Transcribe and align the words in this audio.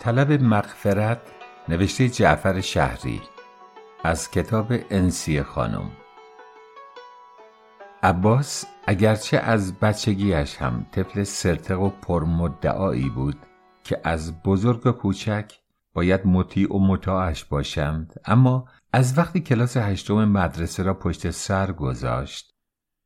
طلب 0.00 0.42
مغفرت 0.42 1.20
نوشته 1.68 2.08
جعفر 2.08 2.60
شهری 2.60 3.20
از 4.04 4.30
کتاب 4.30 4.72
انسی 4.90 5.42
خانم. 5.42 5.90
عباس 8.02 8.64
اگرچه 8.86 9.38
از 9.38 9.74
بچگیش 9.74 10.56
هم 10.56 10.86
طفل 10.92 11.22
سرتق 11.22 11.80
و 11.80 11.88
پرمدعایی 11.88 13.08
بود 13.08 13.36
که 13.84 14.00
از 14.04 14.42
بزرگ 14.42 14.86
و 14.86 14.92
کوچک 14.92 15.52
باید 15.94 16.26
مطیع 16.26 16.72
و 16.72 16.78
مطاعش 16.78 17.44
باشند 17.44 18.20
اما 18.24 18.68
از 18.92 19.18
وقتی 19.18 19.40
کلاس 19.40 19.76
هشتم 19.76 20.24
مدرسه 20.24 20.82
را 20.82 20.94
پشت 20.94 21.30
سر 21.30 21.72
گذاشت 21.72 22.54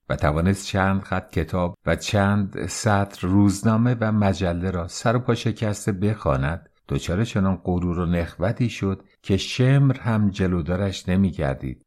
و 0.08 0.16
توانست 0.16 0.66
چند 0.66 1.02
خط 1.02 1.30
کتاب 1.30 1.78
و 1.86 1.96
چند 1.96 2.66
سطر 2.66 3.28
روزنامه 3.28 3.96
و 4.00 4.12
مجله 4.12 4.70
را 4.70 4.88
سر 4.88 5.16
و 5.16 5.18
پا 5.18 5.34
شکسته 5.34 5.92
بخواند 5.92 6.70
دچار 6.88 7.24
چنان 7.24 7.56
غرور 7.56 7.98
و 7.98 8.06
نخوتی 8.06 8.68
شد 8.70 9.04
که 9.22 9.36
شمر 9.36 9.98
هم 9.98 10.30
جلودارش 10.30 11.08
نمیگردید 11.08 11.82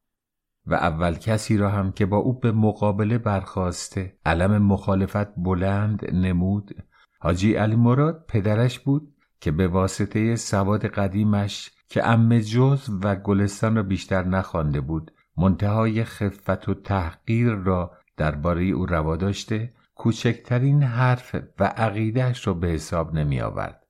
و 0.68 0.74
اول 0.74 1.14
کسی 1.14 1.58
را 1.58 1.70
هم 1.70 1.92
که 1.92 2.06
با 2.06 2.18
او 2.18 2.40
به 2.40 2.52
مقابله 2.52 3.18
برخواسته 3.18 4.18
علم 4.26 4.58
مخالفت 4.58 5.36
بلند 5.38 6.14
نمود 6.14 6.84
حاجی 7.20 7.54
علی 7.54 7.76
مراد 7.76 8.26
پدرش 8.28 8.80
بود 8.80 9.14
که 9.42 9.52
به 9.52 9.68
واسطه 9.68 10.36
سواد 10.36 10.86
قدیمش 10.86 11.72
که 11.90 12.08
ام 12.08 12.40
جز 12.40 12.90
و 13.04 13.16
گلستان 13.16 13.76
را 13.76 13.84
بیشتر 13.84 14.24
نخوانده 14.24 14.82
بود 14.82 15.12
منتهای 15.38 16.04
خفت 16.04 16.70
و 16.70 16.74
تحقیر 16.74 17.50
را 17.50 17.92
درباره 18.18 18.64
او 18.64 18.86
روا 18.86 19.16
داشته 19.16 19.74
کوچکترین 19.96 20.84
حرف 20.84 21.36
و 21.60 21.64
عقیدهش 21.64 22.48
را 22.48 22.54
به 22.54 22.68
حساب 22.68 23.14
نمی 23.14 23.42
آورد. 23.42 23.87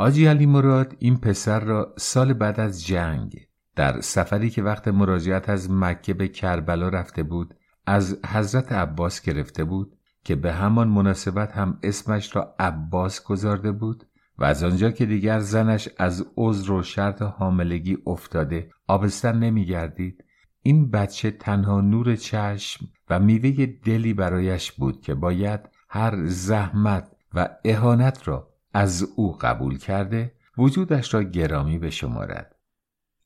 حاجی 0.00 0.26
علی 0.26 0.46
مراد 0.46 0.96
این 0.98 1.16
پسر 1.16 1.60
را 1.60 1.94
سال 1.98 2.32
بعد 2.32 2.60
از 2.60 2.86
جنگ 2.86 3.46
در 3.76 4.00
سفری 4.00 4.50
که 4.50 4.62
وقت 4.62 4.88
مراجعت 4.88 5.48
از 5.48 5.70
مکه 5.70 6.14
به 6.14 6.28
کربلا 6.28 6.88
رفته 6.88 7.22
بود 7.22 7.54
از 7.86 8.18
حضرت 8.26 8.72
عباس 8.72 9.20
گرفته 9.20 9.64
بود 9.64 9.96
که 10.24 10.36
به 10.36 10.52
همان 10.52 10.88
مناسبت 10.88 11.52
هم 11.52 11.78
اسمش 11.82 12.36
را 12.36 12.54
عباس 12.58 13.24
گذارده 13.24 13.72
بود 13.72 14.06
و 14.38 14.44
از 14.44 14.64
آنجا 14.64 14.90
که 14.90 15.06
دیگر 15.06 15.38
زنش 15.38 15.88
از 15.98 16.26
عذر 16.36 16.72
و 16.72 16.82
شرط 16.82 17.22
حاملگی 17.22 17.98
افتاده 18.06 18.70
آبستن 18.86 19.38
نمیگردید 19.38 20.24
این 20.62 20.90
بچه 20.90 21.30
تنها 21.30 21.80
نور 21.80 22.16
چشم 22.16 22.86
و 23.10 23.18
میوه 23.18 23.66
دلی 23.66 24.14
برایش 24.14 24.72
بود 24.72 25.00
که 25.00 25.14
باید 25.14 25.60
هر 25.88 26.26
زحمت 26.26 27.10
و 27.34 27.48
اهانت 27.64 28.28
را 28.28 28.49
از 28.72 29.08
او 29.16 29.36
قبول 29.40 29.78
کرده 29.78 30.32
وجودش 30.58 31.14
را 31.14 31.22
گرامی 31.22 31.78
بشمارد 31.78 32.56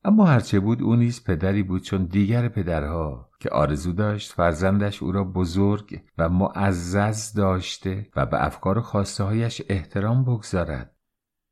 اما 0.04 0.26
هرچه 0.26 0.60
بود 0.60 0.82
او 0.82 0.96
نیز 0.96 1.24
پدری 1.24 1.62
بود 1.62 1.82
چون 1.82 2.04
دیگر 2.04 2.48
پدرها 2.48 3.30
که 3.40 3.50
آرزو 3.50 3.92
داشت 3.92 4.32
فرزندش 4.32 5.02
او 5.02 5.12
را 5.12 5.24
بزرگ 5.24 6.00
و 6.18 6.28
معزز 6.28 7.32
داشته 7.32 8.08
و 8.16 8.26
به 8.26 8.44
افکار 8.44 8.78
و 8.78 8.82
خواسته 8.82 9.24
هایش 9.24 9.62
احترام 9.68 10.24
بگذارد. 10.24 10.96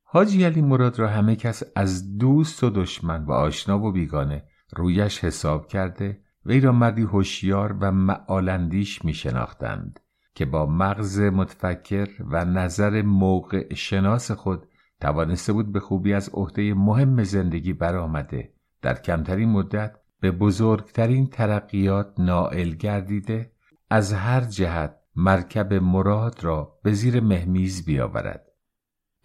حاجی 0.03 0.45
علی 0.45 0.63
مراد 0.63 0.99
را 0.99 1.09
همه 1.09 1.37
کس 1.37 1.63
از 1.77 2.19
دوست 2.19 2.65
و 2.65 2.71
دشمن 2.71 3.25
و 3.25 3.33
آشنا 3.33 3.79
و 3.79 3.93
بیگانه 3.93 4.45
رویش 4.77 5.25
حساب 5.25 5.67
کرده 5.67 6.21
وی 6.47 6.61
را 6.61 6.73
مردی 6.73 7.03
هوشیار 7.03 7.77
و 7.81 7.93
معالندیش 7.93 9.05
می 9.05 9.15
شناختند 9.15 10.01
که 10.35 10.45
با 10.45 10.67
مغز 10.67 11.21
متفکر 11.21 12.09
و 12.21 12.45
نظر 12.45 13.03
موقع 13.03 13.75
شناس 13.75 14.31
خود 14.31 14.67
توانسته 15.01 15.53
بود 15.53 15.73
به 15.73 15.81
خوبی 15.81 16.13
از 16.13 16.31
عهده 16.35 16.75
مهم 16.75 17.25
زندگی 17.25 17.73
برآمده. 17.73 18.53
در 18.83 18.95
کمترین 18.95 19.49
مدت 19.49 19.97
به 20.21 20.31
بزرگترین 20.31 21.27
ترقیات 21.27 22.15
نائل 22.19 22.71
گردیده 22.71 23.53
از 23.91 24.13
هر 24.13 24.41
جهت 24.41 24.97
مرکب 25.17 25.75
مراد 25.75 26.45
را 26.45 26.79
به 26.83 26.93
زیر 26.93 27.21
مهمیز 27.21 27.85
بیاورد. 27.85 28.47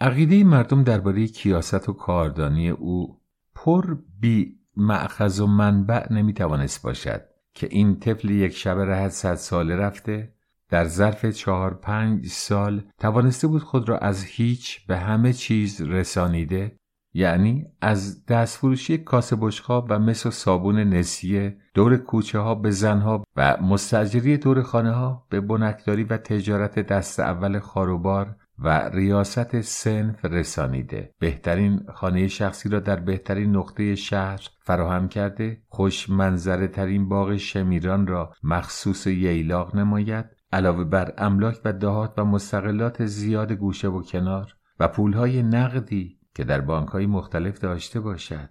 عقیده 0.02 0.44
مردم 0.44 0.84
درباره 0.84 1.28
کیاست 1.28 1.90
و 1.90 1.94
کاردانی 1.94 2.70
او 2.70 3.22
پر 3.56 3.98
بی 4.20 4.60
معخذ 4.78 5.40
و 5.40 5.48
منبع 5.48 6.14
نمی‌توانست 6.14 6.84
باشد 6.84 7.22
که 7.54 7.68
این 7.72 8.00
طفل 8.00 8.30
یک 8.30 8.52
شب 8.52 8.78
رهت 8.78 9.12
صد 9.12 9.36
ساله 9.36 9.76
رفته 9.76 10.34
در 10.70 10.86
ظرف 10.86 11.26
چهار 11.26 11.74
پنج 11.74 12.28
سال 12.28 12.84
توانسته 13.00 13.48
بود 13.48 13.64
خود 13.64 13.90
را 13.90 13.98
از 13.98 14.24
هیچ 14.24 14.86
به 14.88 14.98
همه 14.98 15.34
چیز 15.34 15.82
رسانیده 15.82 16.78
یعنی 17.14 17.66
از 17.82 18.26
دستفروشی 18.26 18.98
کاسه 18.98 19.36
بشخاب 19.36 19.88
و 19.90 20.00
مس 20.00 20.26
و 20.26 20.32
صابون 20.32 20.80
نسیه 20.80 21.58
دور 21.74 21.98
کوچه 21.98 22.40
ها 22.40 22.56
به 22.56 22.72
زنها 22.72 23.24
و 23.36 23.58
مستجری 23.62 24.38
دور 24.38 24.62
خانه 24.62 24.92
ها 24.92 25.28
به 25.30 25.42
بنکداری 25.42 26.04
و 26.04 26.18
تجارت 26.18 26.80
دست 26.80 27.20
اول 27.20 27.60
خاروبار 27.60 28.36
و 28.60 28.90
ریاست 28.90 29.62
سنف 29.62 30.26
رسانیده. 30.26 31.12
بهترین 31.20 31.86
خانه 31.94 32.28
شخصی 32.28 32.70
را 32.70 32.80
در 32.80 32.96
بهترین 32.96 33.56
نقطه 33.56 33.96
شهر 33.96 34.48
فراهم 34.64 35.08
کرده 35.08 35.62
خوش 35.68 36.10
منظره 36.10 36.68
ترین 36.68 37.10
باغ 37.10 37.38
شمیران 37.38 38.08
را 38.08 38.34
مخصوص 38.44 39.08
ییلاق 39.08 39.76
نماید 39.76 40.26
علاوه 40.52 40.84
بر 40.84 41.14
املاک 41.18 41.62
و 41.66 41.74
دهات 41.74 42.14
و 42.18 42.26
مستقلات 42.26 43.06
زیاد 43.06 43.52
گوشه 43.52 43.88
و 43.88 44.02
کنار 44.02 44.56
و 44.80 44.88
پولهای 44.88 45.44
نقدی 45.44 46.20
که 46.36 46.44
در 46.44 46.62
بانکهای 46.62 47.06
مختلف 47.06 47.60
داشته 47.60 48.00
باشد. 48.00 48.50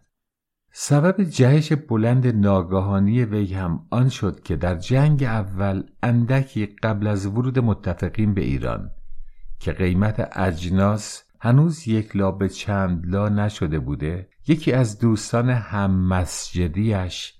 سبب 0.73 1.23
جهش 1.23 1.73
بلند 1.73 2.27
ناگاهانی 2.27 3.25
وی 3.25 3.55
هم 3.55 3.87
آن 3.91 4.09
شد 4.09 4.41
که 4.43 4.57
در 4.57 4.75
جنگ 4.75 5.23
اول 5.23 5.83
اندکی 6.03 6.67
قبل 6.67 7.07
از 7.07 7.27
ورود 7.27 7.59
متفقین 7.59 8.35
به 8.35 8.41
ایران 8.41 8.91
که 9.59 9.73
قیمت 9.73 10.31
اجناس 10.33 11.23
هنوز 11.41 11.89
یک 11.89 12.17
لا 12.17 12.31
به 12.31 12.49
چند 12.49 13.07
لا 13.07 13.29
نشده 13.29 13.79
بوده 13.79 14.29
یکی 14.47 14.73
از 14.73 14.99
دوستان 14.99 15.51
هم 15.51 15.91
مسجدیش 15.91 17.35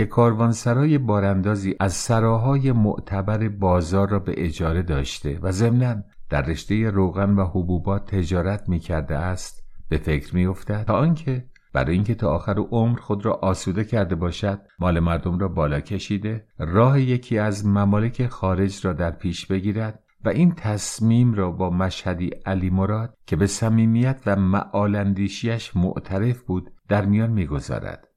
که 0.00 0.06
کاروانسرای 0.06 0.98
باراندازی 0.98 1.74
از 1.80 1.92
سراهای 1.92 2.72
معتبر 2.72 3.48
بازار 3.48 4.08
را 4.08 4.18
به 4.18 4.34
اجاره 4.36 4.82
داشته 4.82 5.38
و 5.42 5.52
ضمنا 5.52 6.02
در 6.30 6.42
رشته 6.42 6.90
روغن 6.90 7.34
و 7.34 7.44
حبوبات 7.44 8.16
تجارت 8.16 8.68
می 8.68 8.78
کرده 8.78 9.16
است 9.16 9.64
به 9.88 9.98
فکر 9.98 10.36
می 10.36 10.46
افتد 10.46 10.84
تا 10.86 10.94
آنکه 10.94 11.44
برای 11.72 11.94
اینکه 11.94 12.14
تا 12.14 12.30
آخر 12.30 12.58
عمر 12.58 12.98
خود 12.98 13.24
را 13.24 13.32
آسوده 13.32 13.84
کرده 13.84 14.14
باشد 14.14 14.60
مال 14.78 15.00
مردم 15.00 15.38
را 15.38 15.48
بالا 15.48 15.80
کشیده 15.80 16.44
راه 16.58 17.00
یکی 17.00 17.38
از 17.38 17.66
ممالک 17.66 18.26
خارج 18.26 18.86
را 18.86 18.92
در 18.92 19.10
پیش 19.10 19.46
بگیرد 19.46 20.02
و 20.24 20.28
این 20.28 20.52
تصمیم 20.52 21.34
را 21.34 21.50
با 21.50 21.70
مشهدی 21.70 22.30
علی 22.46 22.70
مراد 22.70 23.14
که 23.26 23.36
به 23.36 23.46
صمیمیت 23.46 24.20
و 24.26 24.36
معالندیشیش 24.36 25.76
معترف 25.76 26.42
بود 26.42 26.70
در 26.88 27.04
میان 27.04 27.30
می‌گذارد. 27.30 28.09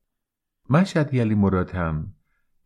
مشهدی 0.70 1.20
علی 1.20 1.36
مراد 1.36 1.72
هم 1.72 2.14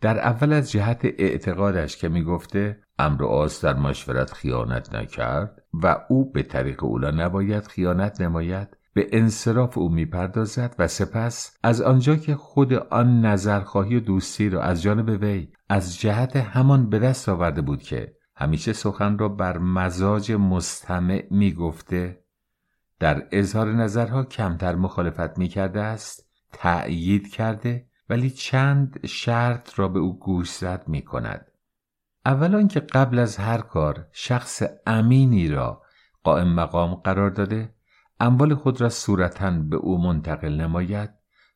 در 0.01 0.19
اول 0.19 0.53
از 0.53 0.71
جهت 0.71 1.05
اعتقادش 1.05 1.97
که 1.97 2.09
می‌گفته 2.09 2.81
امر 2.99 3.23
آس 3.23 3.65
در 3.65 3.73
مشورت 3.73 4.33
خیانت 4.33 4.95
نکرد 4.95 5.63
و 5.73 5.97
او 6.09 6.31
به 6.31 6.43
طریق 6.43 6.83
اولا 6.83 7.11
نباید 7.11 7.67
خیانت 7.67 8.21
نماید 8.21 8.77
به 8.93 9.07
انصراف 9.11 9.77
او 9.77 9.89
می‌پردازد 9.89 10.75
و 10.79 10.87
سپس 10.87 11.57
از 11.63 11.81
آنجا 11.81 12.15
که 12.15 12.35
خود 12.35 12.73
آن 12.73 13.25
نظرخواهی 13.25 13.95
و 13.95 13.99
دوستی 13.99 14.49
را 14.49 14.61
از 14.61 14.81
جانب 14.81 15.21
وی 15.21 15.47
از 15.69 15.99
جهت 15.99 16.35
همان 16.35 16.89
به 16.89 16.99
دست 16.99 17.29
آورده 17.29 17.61
بود 17.61 17.83
که 17.83 18.13
همیشه 18.35 18.73
سخن 18.73 19.17
را 19.17 19.29
بر 19.29 19.57
مزاج 19.57 20.31
مستمع 20.31 21.23
می 21.31 21.53
گفته 21.53 22.23
در 22.99 23.27
اظهار 23.31 23.73
نظرها 23.73 24.23
کمتر 24.23 24.75
مخالفت 24.75 25.37
می 25.37 25.47
کرده 25.47 25.81
است 25.81 26.27
تأیید 26.53 27.31
کرده 27.31 27.87
ولی 28.09 28.29
چند 28.29 29.05
شرط 29.05 29.79
را 29.79 29.87
به 29.87 29.99
او 29.99 30.19
گوش 30.19 30.51
زد 30.51 30.83
می 30.87 31.01
کند. 31.01 31.51
اولا 32.25 32.67
که 32.67 32.79
قبل 32.79 33.19
از 33.19 33.37
هر 33.37 33.57
کار 33.57 34.07
شخص 34.11 34.63
امینی 34.85 35.47
را 35.47 35.81
قائم 36.23 36.53
مقام 36.53 36.95
قرار 36.95 37.29
داده 37.29 37.73
اموال 38.19 38.55
خود 38.55 38.81
را 38.81 38.89
صورتا 38.89 39.51
به 39.51 39.75
او 39.75 40.01
منتقل 40.01 40.61
نماید 40.61 41.09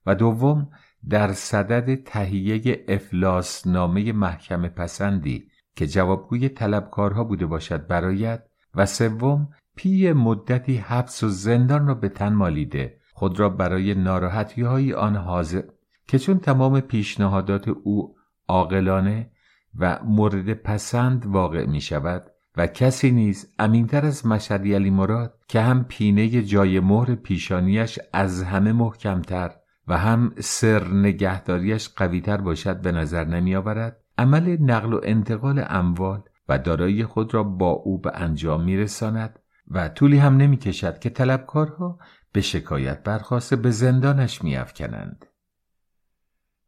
و 0.06 0.16
دوم 0.16 0.70
در 1.10 1.34
صدد 1.34 2.04
تهیه 2.04 2.86
افلاس 2.88 3.68
نامه 3.68 4.12
محکمه 4.12 4.70
پسندی 4.70 5.48
که 5.76 5.88
جوابگوی 5.88 6.50
طلبکارها 6.50 7.24
بوده 7.24 7.46
باشد 7.46 7.88
برایت 7.88 8.44
و 8.76 8.86
سوم 8.86 9.50
پی 9.76 10.14
مدتی 10.14 10.78
حبس 10.78 11.24
و 11.24 11.30
زندان 11.30 11.88
را 11.88 11.94
به 11.94 12.10
تن 12.10 12.34
مالیده 12.34 12.98
خود 13.14 13.40
را 13.40 13.50
برای 13.50 13.94
ناراحتی 13.94 14.62
های 14.62 14.94
آن 14.94 15.16
حاضر 15.16 15.64
که 16.12 16.20
چون 16.20 16.40
تمام 16.40 16.80
پیشنهادات 16.80 17.68
او 17.68 18.16
عاقلانه 18.48 19.32
و 19.80 20.00
مورد 20.04 20.54
پسند 20.54 21.26
واقع 21.26 21.66
می 21.66 21.82
شود 21.82 22.32
و 22.58 22.68
کسی 22.68 23.12
نیز 23.12 23.54
امینتر 23.60 24.06
از 24.06 24.26
مشهدی 24.26 24.74
علی 24.74 24.90
مراد 24.90 25.40
که 25.48 25.62
هم 25.62 25.84
پینه 25.84 26.30
جای 26.44 26.80
مهر 26.80 27.16
پیشانیش 27.16 28.00
از 28.14 28.44
همه 28.44 28.72
محکمتر 28.72 29.52
و 29.88 29.98
هم 29.98 30.34
سر 30.40 30.88
نگهداریش 30.88 31.90
قویتر 31.90 32.38
باشد 32.38 32.82
به 32.82 32.92
نظر 32.92 33.26
نمی 33.26 33.56
آورد 33.56 33.98
عمل 34.18 34.58
نقل 34.62 34.94
و 34.94 35.00
انتقال 35.04 35.66
اموال 35.68 36.22
و 36.50 36.58
دارایی 36.60 37.04
خود 37.04 37.34
را 37.34 37.44
با 37.44 37.70
او 37.70 38.02
به 38.02 38.12
انجام 38.16 38.64
می 38.64 38.78
رساند 38.78 39.40
و 39.68 39.90
طولی 39.90 40.18
هم 40.18 40.38
نمی 40.38 40.58
کشد 40.58 41.00
که 41.00 41.10
طلبکارها 41.10 42.00
به 42.32 42.42
شکایت 42.42 43.04
برخواسته 43.04 43.56
به 43.56 43.72
زندانش 43.72 44.44
می 44.44 44.56
افکنند. 44.58 45.26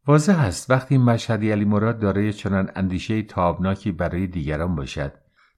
واضح 0.07 0.39
است 0.39 0.71
وقتی 0.71 0.97
مشهدی 0.97 1.51
علی 1.51 1.65
مراد 1.65 1.99
دارای 1.99 2.33
چنان 2.33 2.69
اندیشه 2.75 3.21
تابناکی 3.21 3.91
برای 3.91 4.27
دیگران 4.27 4.75
باشد 4.75 5.13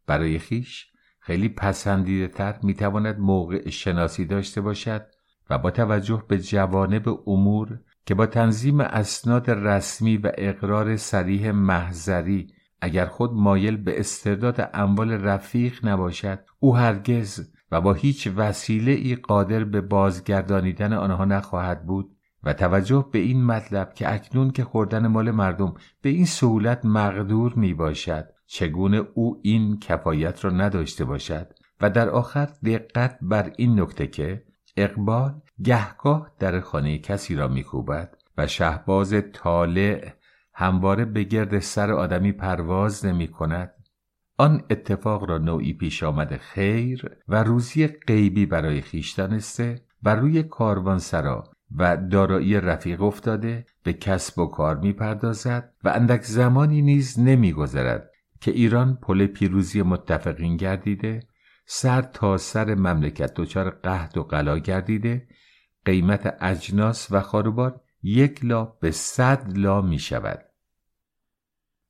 برای 0.08 0.40
خیش 0.40 0.92
خیلی 1.20 1.50
پسندیده 1.50 2.28
تر 2.28 2.60
می 2.64 2.74
تواند 2.74 3.20
موقع 3.20 3.70
شناسی 3.70 4.26
داشته 4.26 4.62
باشد 4.62 5.06
و 5.50 5.58
با 5.58 5.72
توجه 5.72 6.24
به 6.28 6.40
جوانب 6.40 7.30
امور 7.30 7.80
که 8.06 8.16
با 8.16 8.26
تنظیم 8.26 8.80
اسناد 8.80 9.50
رسمی 9.50 10.18
و 10.18 10.32
اقرار 10.38 10.96
سریح 10.96 11.52
محضری 11.52 12.54
اگر 12.82 13.06
خود 13.06 13.32
مایل 13.34 13.78
به 13.78 14.00
استرداد 14.00 14.70
اموال 14.74 15.12
رفیق 15.12 15.86
نباشد 15.86 16.40
او 16.60 16.78
هرگز 16.78 17.52
و 17.72 17.82
با 17.82 17.94
هیچ 17.94 18.28
وسیله 18.36 18.92
ای 18.92 19.16
قادر 19.16 19.64
به 19.64 19.82
بازگردانیدن 19.82 20.94
آنها 20.94 21.26
نخواهد 21.26 21.86
بود. 21.86 22.15
و 22.46 22.54
توجه 22.54 23.10
به 23.12 23.20
این 23.20 23.46
مطلب 23.46 23.94
که 23.94 24.14
اکنون 24.14 24.52
که 24.52 24.64
خوردن 24.64 25.08
مال 25.08 25.32
مردم 25.32 25.74
به 26.02 26.10
این 26.10 26.26
سهولت 26.26 26.86
مقدور 26.86 27.54
می 27.54 27.74
باشد 27.74 28.30
چگونه 28.48 28.98
او 29.14 29.40
این 29.44 29.80
کفایت 29.80 30.46
را 30.46 30.52
نداشته 30.52 31.06
باشد؟ 31.06 31.54
و 31.82 31.90
در 31.90 32.10
آخر 32.10 32.50
دقت 32.66 33.18
بر 33.22 33.54
این 33.58 33.80
نکته 33.80 34.08
که 34.08 34.44
اقبال 34.78 35.42
گهگاه 35.64 36.32
در 36.40 36.60
خانه 36.60 36.98
کسی 36.98 37.36
را 37.36 37.48
میکوبد 37.48 38.16
و 38.38 38.48
شهباز 38.48 39.14
طالع 39.34 40.14
همواره 40.54 41.06
به 41.06 41.24
گرد 41.24 41.60
سر 41.60 41.92
آدمی 41.92 42.32
پرواز 42.32 43.06
نمی 43.06 43.28
کند 43.28 43.72
آن 44.38 44.64
اتفاق 44.70 45.30
را 45.30 45.38
نوعی 45.38 45.74
پیش 45.74 46.04
آمده 46.04 46.38
خیر 46.38 47.18
و 47.28 47.44
روزی 47.44 47.88
غیبی 47.88 48.46
برای 48.46 48.82
خیش 48.82 49.12
دانسته 49.12 49.82
و 50.04 50.16
روی 50.16 50.44
کاروانسرا 50.44 51.44
و 51.78 51.98
دارایی 51.98 52.62
رفیق 52.62 53.02
افتاده 53.02 53.66
به 53.84 53.94
کسب 53.94 54.40
و 54.40 54.46
کار 54.46 54.78
می 54.78 54.94
پردازد 54.94 55.74
و 55.84 55.90
اندک 55.90 56.22
زمانی 56.22 56.82
نیز 56.82 57.20
نمی 57.20 57.54
گذرد 57.54 58.12
که 58.42 58.52
ایران 58.52 58.96
پل 58.96 59.28
پیروزی 59.28 59.82
متفقین 59.82 60.58
گردیده 60.58 61.20
سر 61.66 62.02
تا 62.02 62.38
سر 62.38 62.76
مملکت 62.76 63.34
دچار 63.34 63.70
قهد 63.70 64.18
و 64.18 64.24
قلا 64.24 64.58
گردیده 64.58 65.28
قیمت 65.86 66.38
اجناس 66.42 67.08
و 67.12 67.22
خاروبار 67.22 67.82
یک 68.04 68.40
لا 68.46 68.66
به 68.66 68.92
صد 68.92 69.58
لا 69.58 69.82
می 69.82 70.00
شود 70.00 70.40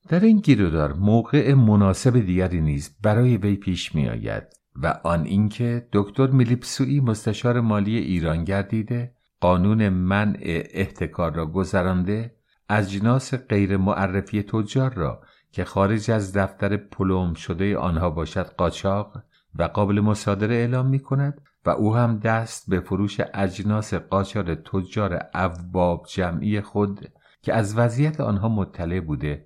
در 0.10 0.20
این 0.20 0.40
گیرودار 0.40 0.94
موقع 0.94 1.54
مناسب 1.54 2.20
دیگری 2.20 2.62
نیز 2.62 2.96
برای 3.02 3.38
وی 3.38 3.56
پیش 3.56 3.96
می 3.96 4.10
آید 4.10 4.44
و 4.76 5.00
آن 5.04 5.26
اینکه 5.26 5.88
دکتر 5.94 6.28
میلیپسوی 6.28 7.00
مستشار 7.00 7.62
مالی 7.62 7.98
ایران 7.98 8.44
گردیده 8.44 9.15
قانون 9.46 9.90
منع 9.90 10.38
احتکار 10.74 11.34
را 11.34 11.46
گذرانده 11.46 12.36
اجناس 12.70 13.34
غیر 13.34 13.78
معرفی 13.78 14.44
تجار 14.44 14.94
را 14.94 15.22
که 15.52 15.64
خارج 15.64 16.12
از 16.12 16.38
دفتر 16.38 16.78
پلوم 16.78 17.34
شده 17.34 17.78
آنها 17.78 18.10
باشد 18.10 18.46
قاچاق 18.58 19.24
و 19.56 19.64
قابل 19.64 20.00
مصادره 20.00 20.56
اعلام 20.56 20.86
می 20.86 21.00
کند 21.00 21.42
و 21.66 21.70
او 21.70 21.96
هم 21.96 22.20
دست 22.20 22.70
به 22.70 22.80
فروش 22.80 23.22
اجناس 23.34 23.94
قاچار 23.94 24.56
تجار 24.56 25.30
اوباب 25.36 26.06
جمعی 26.10 26.62
خود 26.62 27.10
که 27.42 27.54
از 27.54 27.78
وضعیت 27.78 28.22
آنها 28.22 28.50
مطلع 28.50 29.00
بوده 29.00 29.46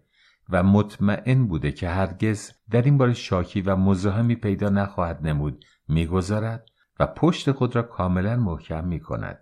و 0.49 0.63
مطمئن 0.63 1.47
بوده 1.47 1.71
که 1.71 1.89
هرگز 1.89 2.51
در 2.71 2.81
این 2.81 2.97
بار 2.97 3.13
شاکی 3.13 3.61
و 3.61 3.75
مزاحمی 3.75 4.35
پیدا 4.35 4.69
نخواهد 4.69 5.27
نمود 5.27 5.65
می‌گذارد 5.87 6.65
و 6.99 7.07
پشت 7.07 7.51
خود 7.51 7.75
را 7.75 7.81
کاملا 7.81 8.35
محکم 8.35 8.87
می 8.87 8.99
کند. 8.99 9.39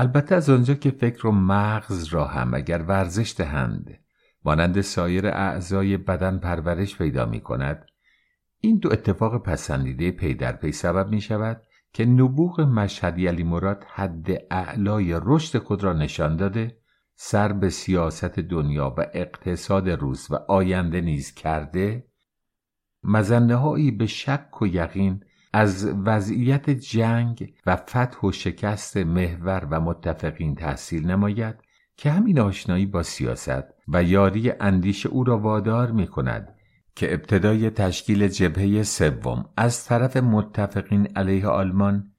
البته 0.00 0.34
از 0.34 0.50
آنجا 0.50 0.74
که 0.74 0.90
فکر 0.90 1.26
و 1.26 1.32
مغز 1.32 2.04
را 2.04 2.24
هم 2.24 2.54
اگر 2.54 2.82
ورزش 2.82 3.34
دهند 3.38 3.98
مانند 4.44 4.80
سایر 4.80 5.26
اعضای 5.26 5.96
بدن 5.96 6.38
پرورش 6.38 6.98
پیدا 6.98 7.26
می 7.26 7.40
کند 7.40 7.86
این 8.60 8.78
دو 8.78 8.92
اتفاق 8.92 9.42
پسندیده 9.42 10.10
پی 10.10 10.34
در 10.34 10.52
پی 10.52 10.72
سبب 10.72 11.08
می 11.08 11.20
شود 11.20 11.62
که 11.92 12.04
نبوغ 12.04 12.60
مشهدی 12.60 13.26
علی 13.26 13.42
مراد 13.42 13.84
حد 13.94 14.30
اعلای 14.50 15.20
رشد 15.22 15.58
خود 15.58 15.84
را 15.84 15.92
نشان 15.92 16.36
داده 16.36 16.78
سر 17.14 17.52
به 17.52 17.70
سیاست 17.70 18.38
دنیا 18.38 18.94
و 18.98 19.06
اقتصاد 19.12 19.88
روز 19.88 20.26
و 20.30 20.34
آینده 20.34 21.00
نیز 21.00 21.34
کرده 21.34 22.06
مزنه 23.02 23.90
به 23.90 24.06
شک 24.06 24.62
و 24.62 24.66
یقین 24.66 25.24
از 25.52 25.86
وضعیت 26.04 26.70
جنگ 26.70 27.52
و 27.66 27.76
فتح 27.76 28.20
و 28.20 28.32
شکست 28.32 28.96
محور 28.96 29.68
و 29.70 29.80
متفقین 29.80 30.54
تحصیل 30.54 31.06
نماید 31.06 31.54
که 31.96 32.10
همین 32.10 32.40
آشنایی 32.40 32.86
با 32.86 33.02
سیاست 33.02 33.64
و 33.88 34.02
یاری 34.02 34.52
اندیش 34.60 35.06
او 35.06 35.24
را 35.24 35.38
وادار 35.38 35.90
می 35.90 36.06
کند 36.06 36.54
که 36.94 37.14
ابتدای 37.14 37.70
تشکیل 37.70 38.28
جبهه 38.28 38.82
سوم 38.82 39.48
از 39.56 39.84
طرف 39.84 40.16
متفقین 40.16 41.06
علیه 41.06 41.46
آلمان 41.46 42.12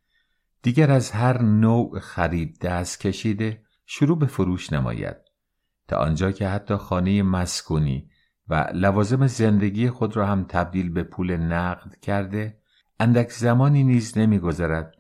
دیگر 0.61 0.91
از 0.91 1.11
هر 1.11 1.41
نوع 1.41 1.99
خرید 1.99 2.59
دست 2.59 2.99
کشیده 2.99 3.61
شروع 3.85 4.19
به 4.19 4.25
فروش 4.25 4.73
نماید 4.73 5.15
تا 5.87 5.97
آنجا 5.97 6.31
که 6.31 6.47
حتی 6.47 6.75
خانه 6.75 7.23
مسکونی 7.23 8.09
و 8.47 8.69
لوازم 8.73 9.27
زندگی 9.27 9.89
خود 9.89 10.15
را 10.17 10.25
هم 10.25 10.43
تبدیل 10.43 10.89
به 10.89 11.03
پول 11.03 11.37
نقد 11.37 11.95
کرده 11.95 12.58
اندک 12.99 13.31
زمانی 13.31 13.83
نیز 13.83 14.17
نمیگذرد 14.17 14.95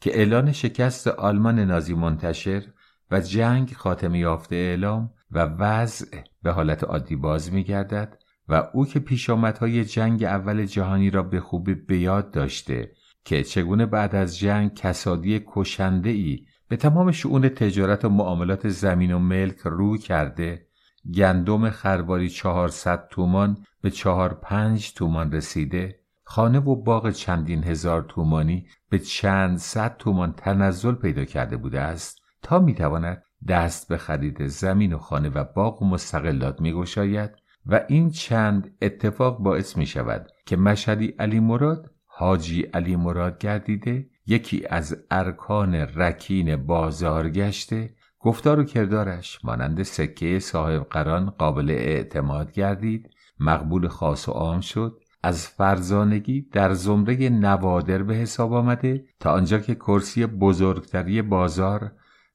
که 0.00 0.18
اعلان 0.18 0.52
شکست 0.52 1.08
آلمان 1.08 1.58
نازی 1.58 1.94
منتشر 1.94 2.62
و 3.10 3.20
جنگ 3.20 3.72
خاتمه 3.72 4.18
یافته 4.18 4.56
اعلام 4.56 5.12
و 5.30 5.38
وضع 5.38 6.06
به 6.42 6.52
حالت 6.52 6.84
عادی 6.84 7.16
باز 7.16 7.52
می 7.52 7.64
گردد 7.64 8.18
و 8.48 8.68
او 8.72 8.86
که 8.86 9.00
پیشامدهای 9.00 9.84
جنگ 9.84 10.24
اول 10.24 10.66
جهانی 10.66 11.10
را 11.10 11.22
به 11.22 11.40
خوبی 11.40 11.74
به 11.74 11.98
یاد 11.98 12.30
داشته 12.30 12.92
که 13.24 13.42
چگونه 13.42 13.86
بعد 13.86 14.14
از 14.14 14.38
جنگ 14.38 14.74
کسادی 14.74 15.44
کشنده 15.46 16.10
ای 16.10 16.46
به 16.68 16.76
تمام 16.76 17.12
شعون 17.12 17.48
تجارت 17.48 18.04
و 18.04 18.08
معاملات 18.08 18.68
زمین 18.68 19.12
و 19.12 19.18
ملک 19.18 19.58
رو 19.58 19.98
کرده 19.98 20.66
گندم 21.14 21.70
خرباری 21.70 22.28
چهارصد 22.28 23.08
تومان 23.10 23.64
به 23.80 23.90
چهار 23.90 24.34
پنج 24.34 24.92
تومان 24.92 25.32
رسیده 25.32 25.99
خانه 26.30 26.58
و 26.58 26.76
باغ 26.76 27.10
چندین 27.10 27.64
هزار 27.64 28.02
تومانی 28.02 28.66
به 28.90 28.98
چند 28.98 29.58
صد 29.58 29.96
تومان 29.96 30.32
تنزل 30.32 30.94
پیدا 30.94 31.24
کرده 31.24 31.56
بوده 31.56 31.80
است 31.80 32.20
تا 32.42 32.58
می‌تواند 32.58 33.22
دست 33.48 33.88
به 33.88 33.96
خرید 33.96 34.46
زمین 34.46 34.92
و 34.92 34.98
خانه 34.98 35.28
و 35.28 35.44
باغ 35.44 35.82
و 35.82 35.86
مستقلات 35.86 36.60
میگشاید 36.60 37.30
و 37.66 37.80
این 37.88 38.10
چند 38.10 38.76
اتفاق 38.82 39.38
باعث 39.38 39.76
می 39.76 39.86
شود 39.86 40.28
که 40.46 40.56
مشهدی 40.56 41.06
علی 41.06 41.40
مراد 41.40 41.90
حاجی 42.06 42.62
علی 42.62 42.96
مراد 42.96 43.38
گردیده 43.38 44.06
یکی 44.26 44.66
از 44.66 44.96
ارکان 45.10 45.74
رکین 45.74 46.56
بازار 46.56 47.30
گشته 47.30 47.94
گفتار 48.18 48.60
و 48.60 48.64
کردارش 48.64 49.44
مانند 49.44 49.82
سکه 49.82 50.38
صاحب 50.38 50.86
قران 50.90 51.30
قابل 51.30 51.70
اعتماد 51.70 52.52
گردید 52.52 53.10
مقبول 53.40 53.88
خاص 53.88 54.28
و 54.28 54.32
عام 54.32 54.60
شد 54.60 55.00
از 55.22 55.48
فرزانگی 55.48 56.40
در 56.52 56.74
زمره 56.74 57.28
نوادر 57.28 58.02
به 58.02 58.14
حساب 58.14 58.52
آمده 58.52 59.04
تا 59.20 59.32
آنجا 59.32 59.58
که 59.58 59.74
کرسی 59.74 60.26
بزرگتری 60.26 61.22
بازار 61.22 61.92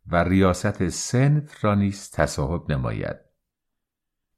و 0.07 0.23
ریاست 0.23 0.89
سنف 0.89 1.65
را 1.65 1.75
نیز 1.75 2.11
تصاحب 2.11 2.71
نماید. 2.71 3.15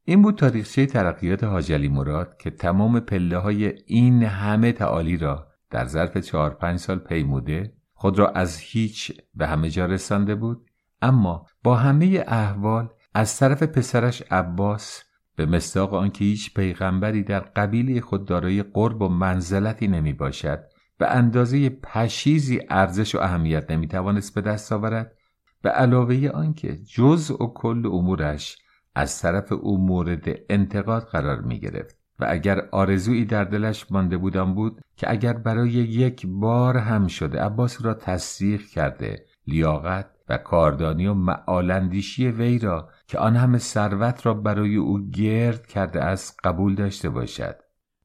این 0.04 0.22
بود 0.22 0.36
تاریخچه 0.36 0.86
ترقیات 0.86 1.44
حاجلی 1.44 1.90
مراد 1.90 2.38
که 2.38 2.50
تمام 2.50 3.00
پله 3.00 3.38
های 3.38 3.74
این 3.86 4.24
همه 4.24 4.72
تعالی 4.72 5.18
را 5.18 5.48
در 5.70 5.86
ظرف 5.86 6.18
چهار 6.18 6.50
پنج 6.50 6.80
سال 6.80 7.00
پیموده 7.00 7.74
خود 7.94 8.20
را 8.20 8.30
از 8.30 8.58
هیچ 8.58 9.22
به 9.36 9.48
همه 9.48 9.70
جا 9.70 9.86
رسانده 9.86 10.36
بود 10.36 10.70
اما 11.02 11.46
با 11.64 11.76
همه 11.76 12.24
احوال 12.28 12.90
از 13.14 13.38
طرف 13.38 13.64
پسرش 13.64 14.22
عباس 14.32 15.04
به 15.38 15.46
مستاق 15.46 15.94
آنکه 15.94 16.26
هیچ 16.26 16.54
پیغمبری 16.54 17.24
در 17.24 17.40
قبیله 17.40 18.02
خود 18.02 18.26
دارای 18.26 18.64
قرب 18.64 19.02
و 19.02 19.10
منزلتی 19.10 19.88
نمی 19.88 20.14
باشد 20.14 20.60
به 20.98 21.08
اندازه 21.08 21.70
پشیزی 21.70 22.60
ارزش 22.70 23.16
و 23.16 23.20
اهمیت 23.20 23.72
نمی 23.72 23.88
توانست 23.88 24.36
به 24.36 24.42
دست 24.42 24.72
آورد 24.72 25.12
به 25.62 25.70
علاوه 25.70 26.30
آنکه 26.30 26.76
جزء 26.76 27.34
و 27.34 27.54
کل 27.54 27.86
امورش 27.86 28.58
از 28.96 29.22
طرف 29.22 29.52
او 29.52 29.78
مورد 29.88 30.40
انتقاد 30.50 31.04
قرار 31.04 31.42
می 31.42 31.60
گرفت 31.60 31.98
و 32.20 32.26
اگر 32.30 32.62
آرزویی 32.72 33.26
در 33.26 33.44
دلش 33.44 33.92
مانده 33.92 34.18
بودم 34.18 34.54
بود 34.54 34.82
که 34.96 35.12
اگر 35.12 35.34
برای 35.34 35.70
یک 35.70 36.28
بار 36.28 36.78
هم 36.78 37.08
شده 37.08 37.40
عباس 37.40 37.86
را 37.86 37.94
تصدیق 37.94 38.62
کرده 38.62 39.26
لیاقت 39.48 40.10
و 40.30 40.38
کاردانی 40.38 41.08
و 41.08 41.14
معالندیشی 41.14 42.28
وی 42.28 42.60
را 42.60 42.90
که 43.08 43.20
آن 43.20 43.36
همه 43.36 43.58
ثروت 43.58 44.26
را 44.26 44.34
برای 44.34 44.76
او 44.76 45.10
گرد 45.10 45.68
کرده 45.68 46.04
از 46.04 46.34
قبول 46.44 46.76
داشته 46.76 47.10
باشد. 47.10 47.56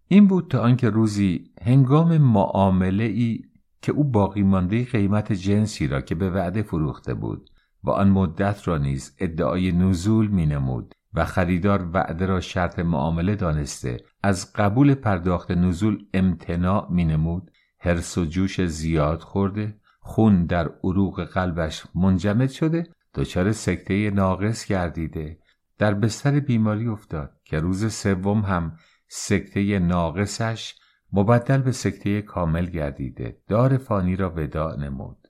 این 0.08 0.26
بود 0.26 0.50
تا 0.50 0.60
آنکه 0.60 0.90
روزی 0.90 1.50
هنگام 1.62 2.18
معامله 2.18 3.04
ای 3.04 3.42
که 3.82 3.92
او 3.92 4.04
باقی 4.04 4.42
مانده 4.42 4.84
قیمت 4.84 5.32
جنسی 5.32 5.86
را 5.86 6.00
که 6.00 6.14
به 6.14 6.30
وعده 6.30 6.62
فروخته 6.62 7.14
بود 7.14 7.50
و 7.84 7.90
آن 7.90 8.08
مدت 8.10 8.68
را 8.68 8.78
نیز 8.78 9.16
ادعای 9.18 9.72
نزول 9.72 10.26
می 10.26 10.46
نمود 10.46 10.94
و 11.14 11.24
خریدار 11.24 11.88
وعده 11.92 12.26
را 12.26 12.40
شرط 12.40 12.78
معامله 12.78 13.36
دانسته 13.36 13.96
از 14.22 14.52
قبول 14.52 14.94
پرداخت 14.94 15.50
نزول 15.50 16.04
امتناع 16.14 16.90
می 16.90 17.04
نمود 17.04 17.50
حرس 17.78 18.18
و 18.18 18.24
جوش 18.24 18.60
زیاد 18.60 19.20
خورده 19.20 19.76
خون 20.00 20.46
در 20.46 20.70
عروق 20.84 21.24
قلبش 21.24 21.82
منجمد 21.94 22.50
شده 22.50 22.86
دچار 23.14 23.52
سکته 23.52 24.10
ناقص 24.10 24.66
گردیده. 24.66 25.38
در 25.78 25.94
بستر 25.94 26.40
بیماری 26.40 26.86
افتاد 26.86 27.40
که 27.44 27.60
روز 27.60 27.92
سوم 27.94 28.40
هم 28.40 28.76
سکته 29.08 29.78
ناقصش 29.78 30.74
مبدل 31.12 31.58
به 31.58 31.72
سکته 31.72 32.22
کامل 32.22 32.66
گردیده. 32.66 33.42
دار 33.48 33.76
فانی 33.76 34.16
را 34.16 34.30
وداع 34.36 34.76
نمود. 34.76 35.28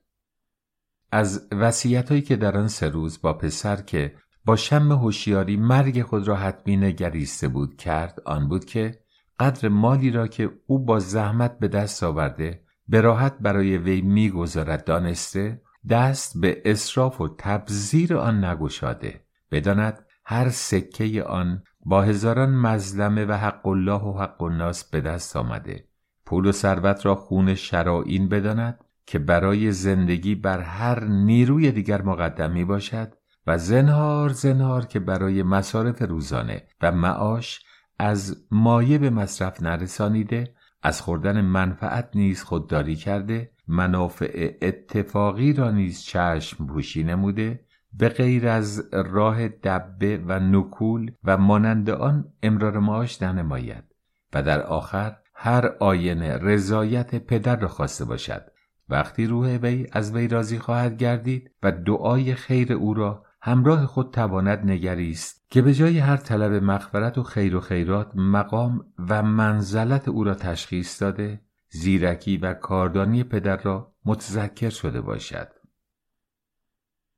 از 1.12 1.48
وسیعتهایی 1.52 2.22
که 2.22 2.36
در 2.36 2.56
آن 2.56 2.68
سه 2.68 2.88
روز 2.88 3.20
با 3.22 3.32
پسر 3.32 3.76
که 3.76 4.14
با 4.44 4.56
شم 4.56 4.92
هوشیاری 4.92 5.56
مرگ 5.56 6.02
خود 6.02 6.28
را 6.28 6.36
حتمی 6.36 6.76
نگریسته 6.76 7.48
بود 7.48 7.76
کرد 7.76 8.22
آن 8.26 8.48
بود 8.48 8.64
که 8.64 8.98
قدر 9.40 9.68
مالی 9.68 10.10
را 10.10 10.26
که 10.26 10.50
او 10.66 10.84
با 10.84 10.98
زحمت 10.98 11.58
به 11.58 11.68
دست 11.68 12.02
آورده 12.02 12.64
به 12.88 13.00
راحت 13.00 13.38
برای 13.38 13.78
وی 13.78 14.00
می‌گذارد 14.00 14.84
دانسته 14.84 15.62
دست 15.88 16.40
به 16.40 16.62
اصراف 16.64 17.20
و 17.20 17.28
تبذیر 17.38 18.16
آن 18.16 18.44
نگشاده. 18.44 19.24
بداند 19.50 20.06
هر 20.24 20.48
سکه 20.48 21.22
آن 21.22 21.62
با 21.84 22.02
هزاران 22.02 22.50
مظلمه 22.50 23.24
و 23.24 23.32
حق 23.32 23.66
الله 23.66 24.02
و 24.02 24.18
حق 24.18 24.42
الناس 24.42 24.84
به 24.84 25.00
دست 25.00 25.36
آمده. 25.36 25.84
پول 26.26 26.46
و 26.46 26.52
ثروت 26.52 27.06
را 27.06 27.14
خون 27.14 27.54
شرائین 27.54 28.28
بداند 28.28 28.78
که 29.06 29.18
برای 29.18 29.72
زندگی 29.72 30.34
بر 30.34 30.60
هر 30.60 31.04
نیروی 31.04 31.72
دیگر 31.72 32.02
مقدم 32.02 32.50
می 32.50 32.64
باشد 32.64 33.12
و 33.46 33.58
زنهار 33.58 34.28
زنهار 34.28 34.86
که 34.86 35.00
برای 35.00 35.42
مصارف 35.42 36.02
روزانه 36.02 36.62
و 36.80 36.92
معاش 36.92 37.64
از 37.98 38.46
مایه 38.50 38.98
به 38.98 39.10
مصرف 39.10 39.62
نرسانیده 39.62 40.54
از 40.82 41.00
خوردن 41.00 41.40
منفعت 41.40 42.10
نیز 42.14 42.42
خودداری 42.42 42.96
کرده 42.96 43.50
منافع 43.72 44.54
اتفاقی 44.62 45.52
را 45.52 45.70
نیز 45.70 46.02
چشم 46.02 46.66
پوشی 46.66 47.02
نموده 47.02 47.60
به 47.92 48.08
غیر 48.08 48.48
از 48.48 48.88
راه 48.92 49.48
دبه 49.48 50.22
و 50.26 50.40
نکول 50.40 51.10
و 51.24 51.38
مانند 51.38 51.90
آن 51.90 52.24
امرار 52.42 52.78
معاش 52.78 53.22
ننماید 53.22 53.84
و 54.32 54.42
در 54.42 54.62
آخر 54.62 55.16
هر 55.34 55.66
آینه 55.80 56.38
رضایت 56.38 57.14
پدر 57.14 57.56
را 57.56 57.68
خواسته 57.68 58.04
باشد. 58.04 58.42
وقتی 58.88 59.26
روح 59.26 59.56
وی 59.56 59.86
از 59.92 60.14
وی 60.14 60.28
راضی 60.28 60.58
خواهد 60.58 60.96
گردید 60.96 61.50
و 61.62 61.72
دعای 61.72 62.34
خیر 62.34 62.72
او 62.72 62.94
را 62.94 63.24
همراه 63.42 63.86
خود 63.86 64.10
تواند 64.10 64.70
نگریست 64.70 65.46
که 65.50 65.62
به 65.62 65.74
جای 65.74 65.98
هر 65.98 66.16
طلب 66.16 66.52
مغفرت 66.52 67.18
و 67.18 67.22
خیر 67.22 67.56
و 67.56 67.60
خیرات 67.60 68.16
مقام 68.16 68.84
و 69.08 69.22
منزلت 69.22 70.08
او 70.08 70.24
را 70.24 70.34
تشخیص 70.34 71.02
داده 71.02 71.40
زیرکی 71.72 72.36
و 72.36 72.54
کاردانی 72.54 73.24
پدر 73.24 73.56
را 73.56 73.92
متذکر 74.04 74.70
شده 74.70 75.00
باشد. 75.00 75.48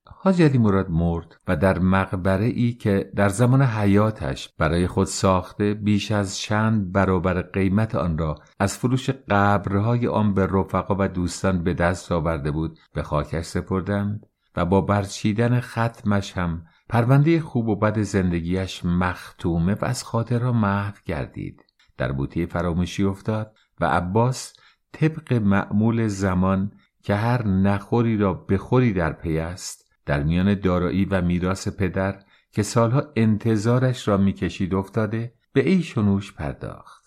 حاج 0.07 0.43
علی 0.43 0.59
مراد 0.59 0.91
مرد 0.91 1.37
و 1.49 1.57
در 1.57 1.79
مقبره 1.79 2.45
ای 2.45 2.73
که 2.73 3.11
در 3.17 3.29
زمان 3.29 3.63
حیاتش 3.63 4.49
برای 4.59 4.87
خود 4.87 5.07
ساخته 5.07 5.75
بیش 5.75 6.13
از 6.13 6.39
چند 6.39 6.93
برابر 6.93 7.43
قیمت 7.43 7.95
آن 7.95 8.19
را 8.19 8.39
از 8.59 8.79
فروش 8.79 9.11
قبرهای 9.11 10.07
آن 10.07 10.35
به 10.35 10.47
رفقا 10.47 10.97
و 10.99 11.09
دوستان 11.09 11.63
به 11.63 11.75
دست 11.75 12.13
آورده 12.13 12.51
بود 12.51 12.79
به 12.95 13.03
خاکش 13.03 13.45
سپردند 13.45 14.27
و 14.57 14.65
با 14.65 14.81
برچیدن 14.81 15.61
ختمش 15.61 16.39
هم 16.39 16.67
پرونده 16.89 17.41
خوب 17.41 17.69
و 17.69 17.77
بد 17.77 17.99
زندگیش 17.99 18.85
مختومه 18.85 19.75
و 19.75 19.85
از 19.85 20.05
خاطرها 20.05 20.53
محو 20.53 20.95
گردید. 21.05 21.65
در 21.97 22.13
بوتی 22.13 22.47
فراموشی 22.47 23.05
افتاد 23.05 23.57
و 23.81 23.85
عباس 23.85 24.55
طبق 24.93 25.33
معمول 25.33 26.09
زمان 26.09 26.73
که 27.03 27.15
هر 27.15 27.47
نخوری 27.47 28.17
را 28.17 28.35
بخوری 28.35 28.93
در 28.93 29.13
پی 29.13 29.39
است 29.39 29.93
در 30.07 30.23
میان 30.23 30.55
دارایی 30.55 31.05
و 31.05 31.23
میراث 31.23 31.69
پدر 31.69 32.23
که 32.53 32.63
سالها 32.63 33.03
انتظارش 33.17 34.09
را 34.09 34.17
می‌کشید 34.17 34.75
افتاده 34.75 35.35
به 35.53 35.69
ای 35.69 35.83
شنوش 35.83 36.33
پرداخت. 36.33 37.05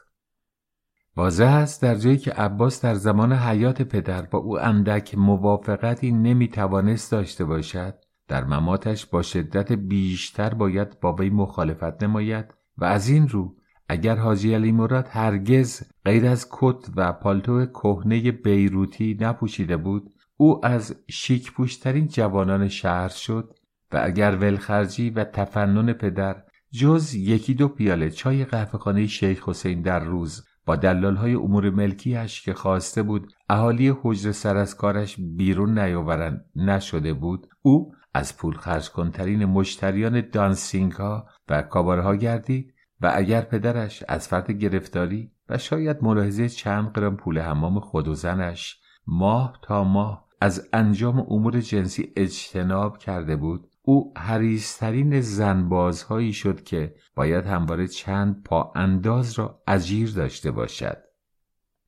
واضح 1.16 1.46
است 1.54 1.82
در 1.82 1.96
جایی 1.96 2.18
که 2.18 2.32
عباس 2.32 2.82
در 2.82 2.94
زمان 2.94 3.34
حیات 3.34 3.82
پدر 3.82 4.22
با 4.22 4.40
او 4.40 4.60
اندک 4.60 5.18
موافقتی 5.18 6.12
نمی‌توانست 6.12 7.12
داشته 7.12 7.46
باشد 7.46 7.96
در 8.28 8.44
مماتش 8.44 9.06
با 9.06 9.22
شدت 9.22 9.72
بیشتر 9.72 10.54
باید 10.54 11.00
با 11.00 11.14
وی 11.14 11.30
مخالفت 11.30 12.04
نماید 12.04 12.54
و 12.78 12.86
از 12.86 13.10
این 13.10 13.28
رو 13.28 13.56
اگر 13.89 14.15
حاجی 14.15 14.53
علی 14.53 14.72
مراد 14.72 15.08
هرگز 15.12 15.82
غیر 16.06 16.25
از 16.25 16.48
کت 16.51 16.89
و 16.96 17.13
پالتو 17.13 17.65
کهنه 17.65 18.32
بیروتی 18.32 19.17
نپوشیده 19.22 19.77
بود 19.77 20.13
او 20.38 20.65
از 20.65 20.96
شیک 21.10 21.53
پوشترین 21.53 22.08
جوانان 22.08 22.67
شهر 22.67 23.10
شد 23.10 23.53
و 23.91 24.01
اگر 24.03 24.36
ولخرجی 24.36 25.10
و 25.10 25.24
تفنن 25.24 25.94
پدر 25.94 26.44
جز 26.72 27.13
یکی 27.13 27.53
دو 27.53 27.67
پیاله 27.67 28.10
چای 28.10 28.46
قهوهخانه 28.46 29.08
شیخ 29.08 29.50
حسین 29.50 29.82
در 29.82 30.00
روز 30.00 30.44
با 30.65 30.75
های 31.17 31.34
امور 31.34 31.70
ملکیش 31.70 32.41
که 32.41 32.53
خواسته 32.53 33.03
بود 33.03 33.34
اهالی 33.50 33.94
حجر 34.01 34.32
سر 34.32 34.58
از 34.58 34.75
کارش 34.75 35.15
بیرون 35.20 35.79
نیاورند 35.79 36.46
نشده 36.56 37.13
بود 37.13 37.48
او 37.62 37.94
از 38.13 38.38
پول 38.38 38.58
خرج 38.58 38.89
کنترین 38.89 39.46
مشتریان 39.46 40.29
دانسینگ 40.32 40.91
ها 40.91 41.27
و 41.50 41.62
کابارها 41.62 42.15
گردید 42.15 42.74
و 43.01 43.12
اگر 43.16 43.42
پدرش 43.42 44.04
از 44.08 44.27
فرد 44.27 44.51
گرفتاری 44.51 45.32
و 45.50 45.58
شاید 45.58 45.98
ملاحظه 46.01 46.50
چند 46.50 46.92
گرم 46.96 47.18
پول 47.18 47.39
حمام 47.39 47.80
خود 47.80 48.08
و 48.08 48.13
زنش 48.13 48.80
ماه 49.08 49.60
تا 49.62 49.84
ماه 49.84 50.27
از 50.42 50.70
انجام 50.74 51.20
امور 51.20 51.62
جنسی 51.62 52.13
اجتناب 52.16 52.98
کرده 52.98 53.36
بود 53.36 53.68
او 53.82 54.13
حریسترین 54.18 55.22
زنبازهایی 55.22 56.34
شد 56.34 56.63
که 56.63 56.96
باید 57.16 57.46
همواره 57.46 57.88
چند 57.88 58.44
پا 58.44 58.72
انداز 58.75 59.39
را 59.39 59.62
اجیر 59.68 60.12
داشته 60.12 60.51
باشد. 60.51 60.98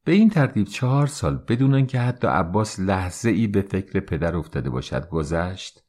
به 0.03 0.11
این 0.11 0.29
ترتیب 0.29 0.67
چهار 0.67 1.07
سال 1.07 1.37
بدون 1.47 1.73
آنکه 1.73 1.99
حتی 1.99 2.27
عباس 2.27 2.79
لحظه 2.79 3.29
ای 3.29 3.47
به 3.47 3.61
فکر 3.61 3.99
پدر 3.99 4.35
افتاده 4.35 4.69
باشد 4.69 5.09
گذشت 5.09 5.83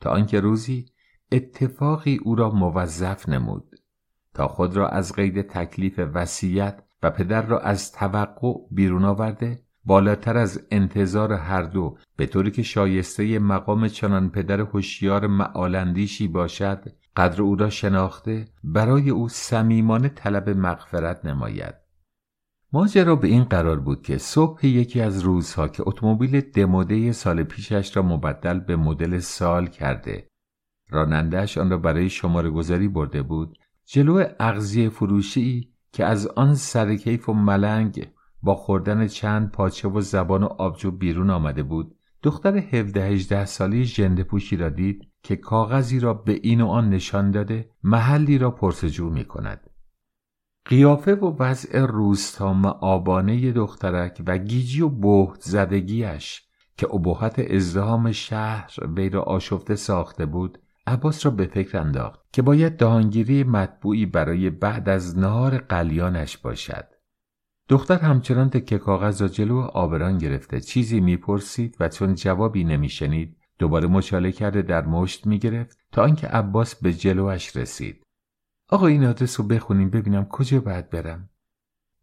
تا 0.00 0.10
آنکه 0.10 0.40
روزی 0.40 0.86
اتفاقی 1.32 2.20
او 2.22 2.34
را 2.34 2.50
موظف 2.50 3.28
نمود. 3.28 3.73
تا 4.34 4.48
خود 4.48 4.76
را 4.76 4.88
از 4.88 5.12
قید 5.12 5.42
تکلیف 5.42 6.00
وصیت 6.14 6.82
و 7.02 7.10
پدر 7.10 7.42
را 7.42 7.60
از 7.60 7.92
توقع 7.92 8.52
بیرون 8.70 9.04
آورده 9.04 9.62
بالاتر 9.84 10.36
از 10.36 10.66
انتظار 10.70 11.32
هر 11.32 11.62
دو 11.62 11.98
به 12.16 12.26
طوری 12.26 12.50
که 12.50 12.62
شایسته 12.62 13.38
مقام 13.38 13.88
چنان 13.88 14.30
پدر 14.30 14.60
هوشیار 14.60 15.26
معالندیشی 15.26 16.28
باشد 16.28 16.92
قدر 17.16 17.42
او 17.42 17.56
را 17.56 17.70
شناخته 17.70 18.44
برای 18.64 19.10
او 19.10 19.28
صمیمانه 19.28 20.08
طلب 20.08 20.50
مغفرت 20.50 21.24
نماید. 21.24 21.74
ماجرا 22.72 23.16
به 23.16 23.28
این 23.28 23.44
قرار 23.44 23.80
بود 23.80 24.02
که 24.02 24.18
صبح 24.18 24.66
یکی 24.66 25.00
از 25.00 25.20
روزها 25.20 25.68
که 25.68 25.82
اتومبیل 25.86 26.40
دموده 26.40 27.12
سال 27.12 27.42
پیشش 27.42 27.96
را 27.96 28.02
مبدل 28.02 28.58
به 28.58 28.76
مدل 28.76 29.18
سال 29.18 29.66
کرده 29.66 30.28
رانندهش 30.90 31.58
آن 31.58 31.70
را 31.70 31.78
برای 31.78 32.10
شماره 32.10 32.50
گذاری 32.50 32.88
برده 32.88 33.22
بود 33.22 33.58
جلو 33.86 34.24
اغزی 34.40 34.88
فروشی 34.88 35.74
که 35.92 36.04
از 36.04 36.26
آن 36.26 36.54
سرکیف 36.54 37.28
و 37.28 37.32
ملنگ 37.32 38.08
با 38.42 38.54
خوردن 38.54 39.06
چند 39.06 39.50
پاچه 39.50 39.88
و 39.88 40.00
زبان 40.00 40.42
و 40.42 40.46
آبجو 40.46 40.90
بیرون 40.90 41.30
آمده 41.30 41.62
بود 41.62 41.94
دختر 42.22 42.56
17 42.56 43.04
18 43.04 43.44
سالی 43.44 43.84
ژنده 43.84 44.24
پوشی 44.24 44.56
را 44.56 44.68
دید 44.68 45.08
که 45.22 45.36
کاغذی 45.36 46.00
را 46.00 46.14
به 46.14 46.40
این 46.42 46.60
و 46.60 46.66
آن 46.66 46.90
نشان 46.90 47.30
داده 47.30 47.70
محلی 47.82 48.38
را 48.38 48.50
پرسجو 48.50 49.10
می 49.10 49.24
کند 49.24 49.70
قیافه 50.64 51.14
و 51.14 51.36
وضع 51.38 51.86
روستا 51.86 52.70
آبانه 52.80 53.52
دخترک 53.52 54.22
و 54.26 54.38
گیجی 54.38 54.80
و 54.80 54.88
بهت 54.88 55.40
زدگیش 55.40 56.42
که 56.76 56.94
ابهت 56.94 57.38
ازدهام 57.38 58.12
شهر 58.12 58.70
وی 58.96 59.08
را 59.08 59.22
آشفته 59.22 59.74
ساخته 59.74 60.26
بود 60.26 60.58
عباس 60.86 61.26
را 61.26 61.32
به 61.32 61.46
فکر 61.46 61.78
انداخت 61.78 62.20
که 62.32 62.42
باید 62.42 62.76
دهانگیری 62.76 63.44
مطبوعی 63.44 64.06
برای 64.06 64.50
بعد 64.50 64.88
از 64.88 65.18
نهار 65.18 65.58
قلیانش 65.58 66.38
باشد. 66.38 66.84
دختر 67.68 67.98
همچنان 67.98 68.50
تکه 68.50 68.78
کاغذ 68.78 69.22
را 69.22 69.28
جلو 69.28 69.58
آبران 69.58 70.18
گرفته 70.18 70.60
چیزی 70.60 71.00
می‌پرسید 71.00 71.76
و 71.80 71.88
چون 71.88 72.14
جوابی 72.14 72.64
نمیشنید 72.64 73.36
دوباره 73.58 73.88
مچاله 73.88 74.32
کرده 74.32 74.62
در 74.62 74.86
مشت 74.86 75.26
می‌گرفت 75.26 75.78
تا 75.92 76.02
آنکه 76.02 76.26
عباس 76.26 76.74
به 76.74 76.92
جلوش 76.92 77.56
رسید. 77.56 78.02
آقا 78.68 78.86
این 78.86 79.04
آدرس 79.04 79.40
رو 79.40 79.46
بخونیم 79.46 79.90
ببینم 79.90 80.24
کجا 80.24 80.60
باید 80.60 80.90
برم. 80.90 81.30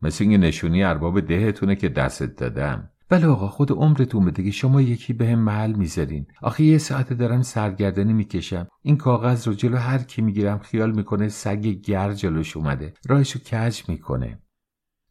مثل 0.02 0.24
این 0.24 0.40
نشونی 0.40 0.84
ارباب 0.84 1.20
دهتونه 1.20 1.76
که 1.76 1.90
دستت 1.90 2.36
دادم. 2.36 2.90
بله 3.12 3.28
آقا 3.28 3.48
خود 3.48 3.72
عمرتون 3.72 4.32
که 4.32 4.52
شما 4.52 4.82
یکی 4.82 5.14
به 5.14 5.28
هم 5.28 5.40
محل 5.40 5.72
می‌ذارین. 5.72 6.26
آخه 6.42 6.64
یه 6.64 6.78
ساعت 6.78 7.14
دارم 7.14 7.42
سرگردنی 7.42 8.14
می‌کشم. 8.14 8.68
این 8.82 8.98
کاغذ 8.98 9.48
رو 9.48 9.54
جلو 9.54 9.78
هر 9.78 9.98
کی 9.98 10.22
می‌گیرم 10.22 10.60
خیال 10.60 10.92
می‌کنه 10.92 11.30
سگ 11.30 11.62
گر 11.62 12.14
جلوش 12.14 12.58
اومده. 12.58 12.94
راهشو 13.08 13.40
کج 13.40 13.82
می‌کنه. 13.90 14.40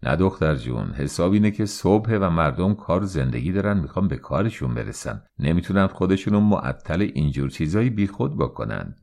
نه 0.02 0.16
دختر 0.16 0.57
جون 0.57 0.90
حساب 0.90 1.33
اینه 1.33 1.50
که 1.50 1.66
صبح 1.66 2.19
و 2.21 2.30
مردم 2.30 2.75
کار 2.75 3.04
زندگی 3.04 3.52
دارن 3.52 3.80
می‌خوام 3.80 4.09
به 4.09 4.16
کارشون 4.16 4.75
برسن. 4.75 5.23
نمی‌تونن 5.38 5.87
خودشونو 5.87 6.40
معطل 6.40 7.11
اینجور 7.14 7.50
چیزایی 7.50 7.90
بیخود 7.90 8.38
بکنن. 8.38 8.95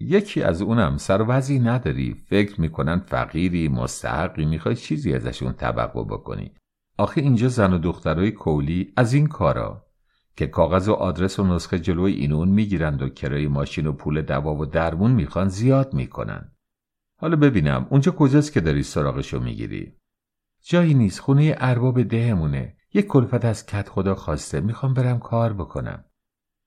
یکی 0.00 0.42
از 0.42 0.62
اونم 0.62 0.96
سروزی 0.96 1.58
نداری. 1.58 2.14
فکر 2.28 2.60
می‌کنن 2.60 2.98
فقیری 2.98 3.68
مستحقی 3.68 4.44
می‌خوای 4.44 4.76
چیزی 4.76 5.14
ازشون 5.14 5.52
توقع 5.52 6.04
بکنی. 6.04 6.52
آخه 6.98 7.20
اینجا 7.20 7.48
زن 7.48 7.72
و 7.72 7.78
دخترای 7.78 8.30
کولی 8.30 8.92
از 8.96 9.12
این 9.12 9.26
کارا 9.26 9.86
که 10.36 10.46
کاغذ 10.46 10.88
و 10.88 10.92
آدرس 10.92 11.38
و 11.38 11.44
نسخه 11.44 11.78
جلوی 11.78 12.12
اینون 12.12 12.48
می‌گیرند 12.48 13.02
و 13.02 13.08
کرای 13.08 13.46
ماشین 13.46 13.86
و 13.86 13.92
پول 13.92 14.22
دوا 14.22 14.54
و 14.54 14.66
درمون 14.66 15.10
می‌خوان 15.10 15.48
زیاد 15.48 15.94
می‌کنن. 15.94 16.52
حالا 17.16 17.36
ببینم 17.36 17.86
اونجا 17.90 18.12
کجاست 18.12 18.52
که 18.52 18.60
داری 18.60 18.82
سراغشو 18.82 19.40
می‌گیری؟ 19.40 19.96
جایی 20.62 20.94
نیست 20.94 21.20
خونه 21.20 21.56
ارباب 21.58 22.02
دهمونه. 22.02 22.76
یک 22.94 23.06
کلفت 23.06 23.44
از 23.44 23.66
کت 23.66 23.88
خدا 23.88 24.14
خواسته. 24.14 24.60
می‌خوام 24.60 24.94
برم 24.94 25.18
کار 25.18 25.52
بکنم. 25.52 26.04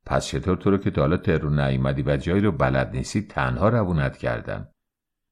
پس 0.05 0.25
چطور 0.25 0.57
تو 0.57 0.71
رو 0.71 0.77
که 0.77 0.91
تا 0.91 1.17
تهرون 1.17 1.59
نیومدی 1.59 2.01
و 2.01 2.17
جایی 2.17 2.41
رو 2.41 2.51
بلد 2.51 2.95
نیستی 2.95 3.21
تنها 3.21 3.69
روونت 3.69 4.17
کردن 4.17 4.67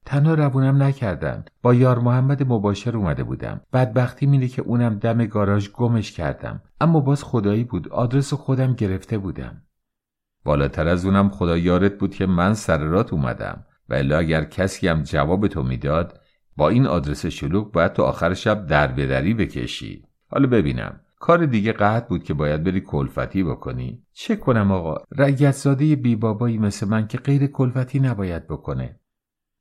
تنها 0.05 0.33
روونم 0.33 0.83
نکردن 0.83 1.45
با 1.61 1.73
یار 1.73 1.99
محمد 1.99 2.43
مباشر 2.43 2.97
اومده 2.97 3.23
بودم. 3.23 3.61
بدبختی 3.73 4.25
میده 4.25 4.47
که 4.47 4.61
اونم 4.61 4.95
دم 4.95 5.25
گاراژ 5.25 5.69
گمش 5.69 6.11
کردم. 6.11 6.61
اما 6.81 6.99
باز 6.99 7.23
خدایی 7.23 7.63
بود. 7.63 7.89
آدرس 7.89 8.33
خودم 8.33 8.73
گرفته 8.73 9.17
بودم. 9.17 9.61
بالاتر 10.45 10.87
از 10.87 11.05
اونم 11.05 11.29
خدا 11.29 11.57
یارت 11.57 11.97
بود 11.97 12.15
که 12.15 12.25
من 12.25 12.53
سر 12.53 12.77
رات 12.77 13.13
اومدم. 13.13 13.65
و 13.89 13.93
الا 13.93 14.17
اگر 14.17 14.43
کسی 14.43 14.87
هم 14.87 15.03
جواب 15.03 15.47
تو 15.47 15.63
می‌داد 15.63 16.19
با 16.57 16.69
این 16.69 16.87
آدرس 16.87 17.25
شلوغ 17.25 17.71
باید 17.71 17.93
تو 17.93 18.03
آخر 18.03 18.33
شب 18.33 18.65
در 18.67 18.87
بدری 18.87 19.33
بکشی. 19.33 20.03
حالا 20.31 20.47
ببینم. 20.47 20.99
کار 21.19 21.45
دیگه 21.45 21.71
قطع 21.71 22.07
بود 22.07 22.23
که 22.23 22.33
باید 22.33 22.63
بری 22.63 22.81
کلفتی 22.81 23.43
بکنی. 23.43 24.03
چه 24.13 24.35
کنم 24.35 24.71
آقا؟ 24.71 24.95
رگت 25.17 25.51
زاده 25.51 25.95
بی 25.95 26.15
بابایی 26.15 26.57
مثل 26.57 26.87
من 26.87 27.07
که 27.07 27.17
غیر 27.17 27.47
کلفتی 27.47 27.99
نباید 27.99 28.47
بکنه. 28.47 28.99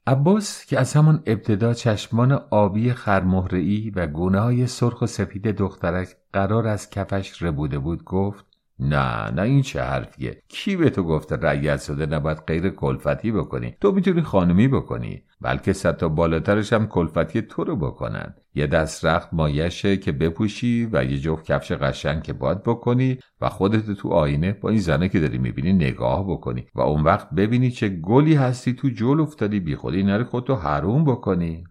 عباس 0.06 0.66
که 0.66 0.80
از 0.80 0.94
همان 0.94 1.22
ابتدا 1.26 1.74
چشمان 1.74 2.32
آبی 2.50 2.92
خرمهرعی 2.92 3.90
و 3.90 4.06
گونه 4.06 4.66
سرخ 4.66 5.02
و 5.02 5.06
سفید 5.06 5.48
دخترک 5.48 6.16
قرار 6.32 6.66
از 6.66 6.90
کفش 6.90 7.42
ربوده 7.42 7.78
بود 7.78 8.04
گفت 8.04 8.53
نه 8.78 9.30
نه 9.30 9.42
این 9.42 9.62
چه 9.62 9.82
حرفیه. 9.82 10.42
کی 10.48 10.76
به 10.76 10.90
تو 10.90 11.02
گفته 11.02 11.36
رعیت 11.36 11.82
شده 11.82 12.06
نباید 12.06 12.38
غیر 12.46 12.68
کلفتی 12.68 13.32
بکنی؟ 13.32 13.76
تو 13.80 13.92
می‌تونی 13.92 14.22
خانمی 14.22 14.68
بکنی. 14.68 15.22
بلکه 15.40 15.72
صد 15.72 15.96
تا 15.96 16.08
بالاترش 16.08 16.72
هم 16.72 16.86
کلفتی 16.86 17.42
تو 17.42 17.64
رو 17.64 17.76
بکنن. 17.76 18.34
یه 18.54 18.66
دست 18.66 19.04
رخت 19.04 19.28
مایشه 19.32 19.96
که 19.96 20.12
بپوشی 20.12 20.88
و 20.92 21.04
یه 21.04 21.18
جفت 21.18 21.44
کفش 21.44 21.72
قشنگ 21.72 22.22
که 22.22 22.32
باد 22.32 22.62
بکنی 22.62 23.18
و 23.40 23.48
خودت 23.48 23.90
تو 23.90 24.08
آینه 24.08 24.52
با 24.52 24.68
این 24.68 24.78
زنه 24.78 25.08
که 25.08 25.20
داری 25.20 25.38
می‌بینی 25.38 25.72
نگاه 25.72 26.26
بکنی 26.28 26.66
و 26.74 26.80
اون 26.80 27.02
وقت 27.02 27.30
ببینی 27.30 27.70
چه 27.70 27.88
گلی 27.88 28.34
هستی 28.34 28.72
تو 28.72 28.88
جل 28.88 29.20
افتادی. 29.20 29.60
بی 29.60 29.76
خودی 29.76 30.02
نری 30.02 30.24
خودتو 30.24 30.54
حروم 30.54 31.04
بکنی. 31.04 31.64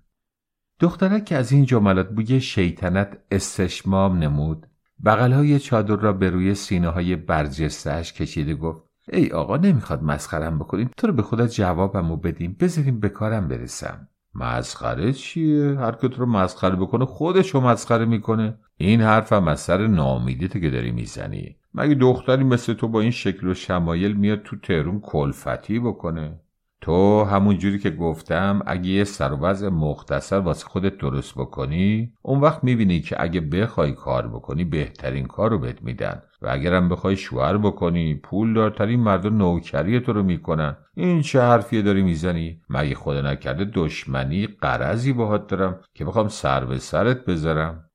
دخترک 0.79 1.25
که 1.25 1.35
از 1.35 1.51
این 1.51 1.65
جملات 1.65 2.09
بوی 2.09 2.41
شیطنت 2.41 3.17
استشمام 3.31 4.17
نمود. 4.17 4.67
بغلهای 5.05 5.59
چادر 5.59 5.95
را 5.95 6.13
به 6.13 6.29
روی 6.29 6.55
سینه 6.55 6.89
های 6.89 7.15
برجستهش 7.15 8.13
کشیده 8.13 8.55
گفت 8.55 8.83
ای 9.13 9.31
آقا 9.31 9.57
نمی‌خواد 9.57 10.03
مسخرم 10.03 10.59
بکنیم. 10.59 10.89
تو 10.97 11.07
رو 11.07 11.13
به 11.13 11.21
خدا 11.21 11.47
جوابمو 11.47 12.17
بدیم. 12.17 12.57
بذاریم 12.59 12.99
به 12.99 13.09
کارم 13.09 13.47
برسم. 13.47 14.07
مسخره 14.35 15.13
چیه؟ 15.13 15.79
هر 15.79 15.91
که 15.91 16.07
تو 16.07 16.21
رو 16.21 16.25
مسخره 16.25 16.75
بکنه 16.75 17.05
خودشو 17.05 17.61
مسخره 17.61 18.05
می‌کنه. 18.05 18.57
این 18.77 19.01
حرفم 19.01 19.47
از 19.47 19.59
سر 19.59 19.87
نامیدیته 19.87 20.59
که 20.59 20.69
داری 20.69 20.91
می‌زنی. 20.91 21.55
مگه 21.73 21.95
دختری 21.95 22.43
مثل 22.43 22.73
تو 22.73 22.87
با 22.87 23.01
این 23.01 23.11
شکل 23.11 23.47
و 23.47 23.53
شمایل 23.53 24.13
میاد 24.13 24.41
تو 24.43 24.55
تهرون 24.55 24.99
کلفتی 24.99 25.79
بکنه؟ 25.79 26.39
تو 26.83 27.23
همون 27.23 27.57
جوری 27.57 27.79
که 27.79 27.89
گفتم 27.89 28.61
اگه 28.65 28.89
یه 28.89 29.03
سر 29.03 29.29
مختصر 29.69 30.39
واسه 30.39 30.65
خودت 30.65 30.97
درست 30.97 31.35
بکنی 31.35 32.13
اون 32.21 32.41
وقت 32.41 32.63
می‌بینی 32.63 32.99
که 33.01 33.15
اگه 33.19 33.41
بخوای 33.41 33.91
کار 33.91 34.27
بکنی 34.27 34.63
بهترین 34.63 35.25
کار 35.25 35.51
رو 35.51 35.59
بهت 35.59 35.81
میدن. 35.81 36.21
و 36.41 36.47
اگرم 36.49 36.89
بخوای 36.89 37.15
شوهر 37.15 37.57
بکنی 37.57 38.15
پول 38.15 38.53
دارترین 38.53 38.99
مردم 38.99 39.37
نوکری 39.37 39.99
تو 39.99 40.13
رو 40.13 40.23
می‌کنن. 40.23 40.77
این 40.95 41.21
چه 41.21 41.41
حرفیه 41.41 41.81
داری 41.81 42.01
می‌زنی؟ 42.01 42.61
مگه 42.69 42.95
خدا 42.95 43.21
نکرده 43.21 43.65
دشمنی 43.73 44.47
قرضی 44.47 45.13
باهات 45.13 45.47
دارم 45.47 45.79
که 45.93 46.05
بخوام 46.05 46.27
سر 46.27 46.65
به 46.65 46.77
سرت 46.77 47.25
بذارم؟ 47.25 47.89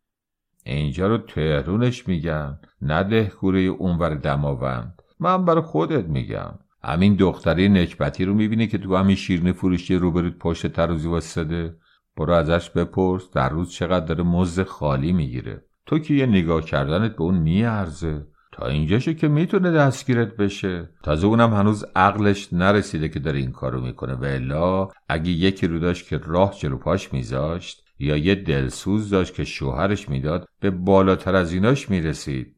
اینجا 0.64 1.06
رو 1.06 1.18
تهرونش 1.18 2.08
میگن 2.08 2.58
نه 2.82 3.02
دهکوره 3.02 3.60
اونور 3.60 4.14
دماوند. 4.14 5.02
من 5.20 5.44
برای 5.44 5.62
خودت 5.62 6.04
میگم. 6.04 6.58
همین 6.84 7.14
دختری 7.14 7.68
نکبتی 7.68 8.24
رو 8.24 8.34
می‌بینی 8.34 8.66
که 8.66 8.78
تو 8.78 8.96
همین 8.96 9.16
شیرنی 9.16 9.52
فروشی 9.52 9.94
روبروت 9.94 10.38
پشت 10.38 10.66
ترازی 10.66 11.08
واسده 11.08 11.76
برو 12.16 12.32
ازش 12.32 12.70
بپرس 12.70 13.30
در 13.30 13.48
روز 13.48 13.70
چقدر 13.70 14.06
داره 14.06 14.24
مزد 14.24 14.62
خالی 14.62 15.12
می‌گیره. 15.12 15.64
تو 15.86 15.98
که 15.98 16.14
یه 16.14 16.26
نگاه 16.26 16.64
کردنت 16.64 17.16
به 17.16 17.22
اون 17.22 17.38
میارزه. 17.38 18.26
تا 18.52 18.66
اینجاشه 18.66 19.14
که 19.14 19.28
می‌تونه 19.28 19.70
دستگیرت 19.70 20.36
بشه. 20.36 20.90
تازه 21.02 21.26
اونم 21.26 21.54
هنوز 21.54 21.84
عقلش 21.96 22.52
نرسیده 22.52 23.08
که 23.08 23.18
داره 23.18 23.38
این 23.38 23.52
کارو 23.52 23.80
می‌کنه. 23.80 24.14
و 24.14 24.24
الا 24.24 24.88
اگه 25.08 25.30
یکی 25.30 25.66
رو 25.66 25.78
داشت 25.78 26.08
که 26.08 26.20
راه 26.24 26.54
جلو 26.58 26.76
پاش 26.76 27.12
میذاشت 27.12 27.84
یا 27.98 28.16
یه 28.16 28.34
دلسوز 28.34 29.10
داشت 29.10 29.34
که 29.34 29.44
شوهرش 29.44 30.08
می‌داد 30.08 30.48
به 30.60 30.70
بالاتر 30.70 31.34
از 31.34 31.52
ایناش 31.52 31.90
می‌رسید. 31.90 32.56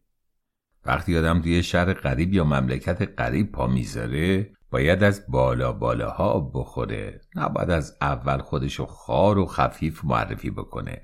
وقتی 0.85 1.19
آدم 1.19 1.41
توی 1.41 1.63
شهر 1.63 1.93
غریب 1.93 2.35
یا 2.35 2.45
مملکت 2.45 3.21
غریب 3.21 3.53
پا 3.53 3.67
می‌ذاره 3.67 4.51
باید 4.71 5.03
از 5.03 5.25
بالا 5.29 5.73
بالاها 5.73 6.25
آب 6.25 6.51
بخوره. 6.55 7.21
نباید 7.37 7.71
از 7.71 7.97
اول 8.01 8.39
خودشو 8.39 8.87
خار 8.87 9.39
و 9.39 9.47
خفیف 9.47 10.05
معرفی 10.05 10.51
بکنه. 10.51 11.03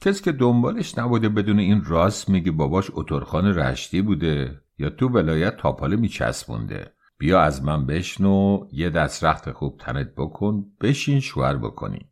کسی 0.00 0.24
که 0.24 0.32
دنبالش 0.32 0.98
نبوده 0.98 1.28
بدون 1.28 1.58
این 1.58 1.84
راست 1.84 2.28
میگه 2.28 2.50
باباش 2.50 2.90
اترخان 2.94 3.46
رشتی 3.46 4.02
بوده 4.02 4.60
یا 4.78 4.90
تو 4.90 5.08
ولایت 5.08 5.56
تاپاله 5.56 5.96
میچسبونده. 5.96 6.92
بیا 7.18 7.40
از 7.40 7.64
من 7.64 7.86
بشنو 7.86 8.66
یه 8.72 8.90
دست 8.90 9.24
رخت 9.24 9.52
خوب 9.52 9.76
تنت 9.80 10.14
بکن 10.16 10.64
بشین 10.80 11.20
شوهر 11.20 11.56
بکنی. 11.56 12.10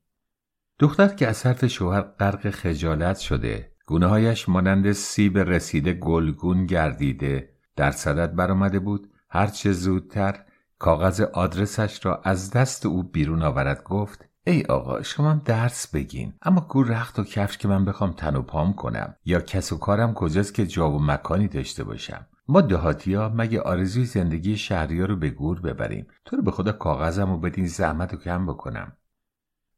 دختر 0.78 1.08
که 1.08 1.28
از 1.28 1.46
حرف 1.46 1.66
شوهر 1.66 2.00
غرق 2.00 2.50
خجالت 2.50 3.18
شده 3.18 3.72
گونههایش 3.88 4.48
مانند 4.48 4.92
سیب 4.92 5.38
رسیده 5.38 5.92
گلگون 5.92 6.66
گردیده 6.66 7.48
در 7.76 7.90
صدد 7.90 8.34
برآمده 8.34 8.78
بود. 8.78 9.10
هرچه 9.30 9.72
زودتر 9.72 10.44
کاغذ 10.78 11.20
آدرسش 11.20 12.06
را 12.06 12.20
از 12.24 12.50
دست 12.50 12.86
او 12.86 13.02
بیرون 13.02 13.42
آورد 13.42 13.82
گفت 13.84 14.28
ای 14.46 14.62
آقا 14.62 15.02
شما 15.02 15.42
درس 15.44 15.86
بگین 15.86 16.32
اما 16.42 16.60
گور 16.60 16.86
رخت 16.86 17.18
و 17.18 17.24
کفش 17.24 17.58
که 17.58 17.68
من 17.68 17.84
بخوام 17.84 18.12
تن 18.12 18.36
و 18.36 18.42
پام 18.42 18.72
کنم 18.72 19.14
یا 19.24 19.40
کس 19.40 19.72
و 19.72 19.78
کارم 19.78 20.14
کجاست 20.14 20.54
که 20.54 20.66
جا 20.66 20.90
و 20.90 21.02
مکانی 21.02 21.48
داشته 21.48 21.84
باشم؟ 21.84 22.26
ما 22.48 22.60
ها 22.60 23.28
مگه 23.28 23.60
آرزوی 23.60 24.04
زندگی 24.04 24.56
شهری 24.56 25.00
رو 25.00 25.16
به 25.16 25.30
گور 25.30 25.60
ببریم؟ 25.60 26.06
تو 26.24 26.36
رو 26.36 26.42
به 26.42 26.50
خدا 26.50 26.72
کاغذم 26.72 27.30
و 27.30 27.38
بدین 27.38 27.66
زحمت 27.66 28.12
رو 28.12 28.18
کم 28.18 28.46
بکنم. 28.46 28.92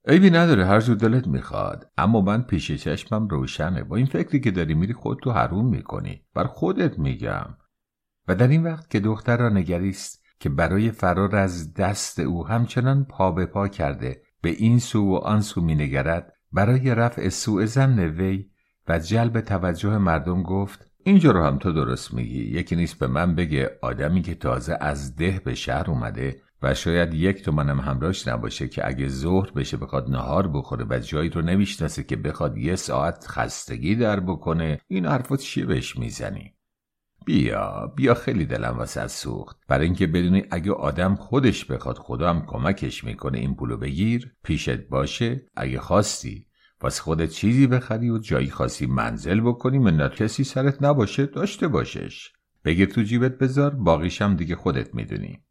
عیبی 0.08 0.30
نداره 0.30 0.66
هر 0.66 0.80
جور 0.80 0.96
دلت 0.96 1.26
می‌خواد. 1.26 1.90
اما 1.98 2.20
من 2.20 2.42
پیش 2.42 2.72
چشمم 2.72 3.28
روشنه. 3.28 3.82
با 3.82 3.96
این 3.96 4.06
فکری 4.06 4.40
که 4.40 4.50
داری 4.50 4.74
میری 4.74 4.92
خود 4.92 5.18
تو 5.22 5.30
حروم 5.30 5.70
می‌کنی. 5.70 6.22
بر 6.34 6.44
خودت 6.44 6.98
میگم. 6.98 7.56
و 8.28 8.34
در 8.34 8.48
این 8.48 8.62
وقت 8.62 8.90
که 8.90 9.00
دختر 9.00 9.36
را 9.36 9.48
نگریست 9.48 10.24
که 10.40 10.48
برای 10.48 10.90
فرار 10.90 11.36
از 11.36 11.74
دست 11.74 12.20
او 12.20 12.46
همچنان 12.46 13.04
پا 13.04 13.30
به 13.32 13.46
پا 13.46 13.68
کرده 13.68 14.22
به 14.42 14.50
این 14.50 14.78
سو 14.78 15.10
و 15.10 15.14
آن 15.14 15.40
سو 15.40 15.60
مینگرد 15.60 16.32
برای 16.52 16.94
رفع 16.94 17.28
سوء 17.28 17.64
زن 17.64 17.98
وی 17.98 18.50
و 18.88 18.98
جلب 18.98 19.40
توجه 19.40 19.98
مردم 19.98 20.42
گفت 20.42 20.90
اینجا 21.04 21.30
رو 21.30 21.44
هم 21.44 21.58
تو 21.58 21.72
درست 21.72 22.14
میگی. 22.14 22.42
یکی 22.42 22.76
نیست 22.76 22.98
به 22.98 23.06
من 23.06 23.34
بگه 23.34 23.78
آدمی 23.82 24.22
که 24.22 24.34
تازه 24.34 24.76
از 24.80 25.16
ده 25.16 25.40
به 25.44 25.54
شهر 25.54 25.90
اومده 25.90 26.40
و 26.62 26.74
شاید 26.74 27.14
یک 27.14 27.42
تومنم 27.42 27.80
همراهش 27.80 28.28
نباشه 28.28 28.68
که 28.68 28.88
اگه 28.88 29.08
ظهر 29.08 29.50
بشه 29.50 29.76
بخواد 29.76 30.10
نهار 30.10 30.48
بخوره 30.48 30.86
و 30.90 30.98
جایی 30.98 31.28
رو 31.28 31.42
نمی‌شناسه 31.42 32.02
که 32.02 32.16
بخواد 32.16 32.58
یه 32.58 32.76
ساعت 32.76 33.26
خستگی 33.26 33.94
در 33.96 34.20
بکنه 34.20 34.80
این 34.88 35.06
حرفا 35.06 35.36
چیه 35.36 35.66
بهش 35.66 35.96
می‌زنی؟ 35.96 36.54
بیا 37.26 37.92
بیا 37.96 38.14
خیلی 38.14 38.46
دلم 38.46 38.78
واسه 38.78 39.06
سوخت. 39.06 39.56
برای 39.68 39.86
اینکه 39.86 40.06
بدونی 40.06 40.44
اگه 40.50 40.72
آدم 40.72 41.14
خودش 41.14 41.64
بخواد 41.64 41.98
خدا 41.98 42.30
هم 42.30 42.46
کمکش 42.46 43.04
می‌کنه 43.04 43.38
این 43.38 43.54
پولو 43.54 43.76
بگیر 43.76 44.34
پیشت 44.42 44.88
باشه. 44.88 45.46
اگه 45.56 45.80
خواستی 45.80 46.46
واسه 46.80 47.02
خودت 47.02 47.30
چیزی 47.30 47.66
بخری 47.66 48.10
و 48.10 48.18
جایی 48.18 48.50
خاصی 48.50 48.86
منزل 48.86 49.40
بکنی 49.40 49.78
منت 49.78 50.14
کسی 50.14 50.44
سرت 50.44 50.82
نباشه 50.82 51.26
داشته 51.26 51.68
باشش. 51.68 52.32
بگیر 52.64 52.88
تو 52.88 53.02
جیبت 53.02 53.38
بذار 53.38 53.70
باقیشم 53.70 54.36
دیگه 54.36 54.56
خودت 54.56 54.94
می‌دونی. 54.94 55.44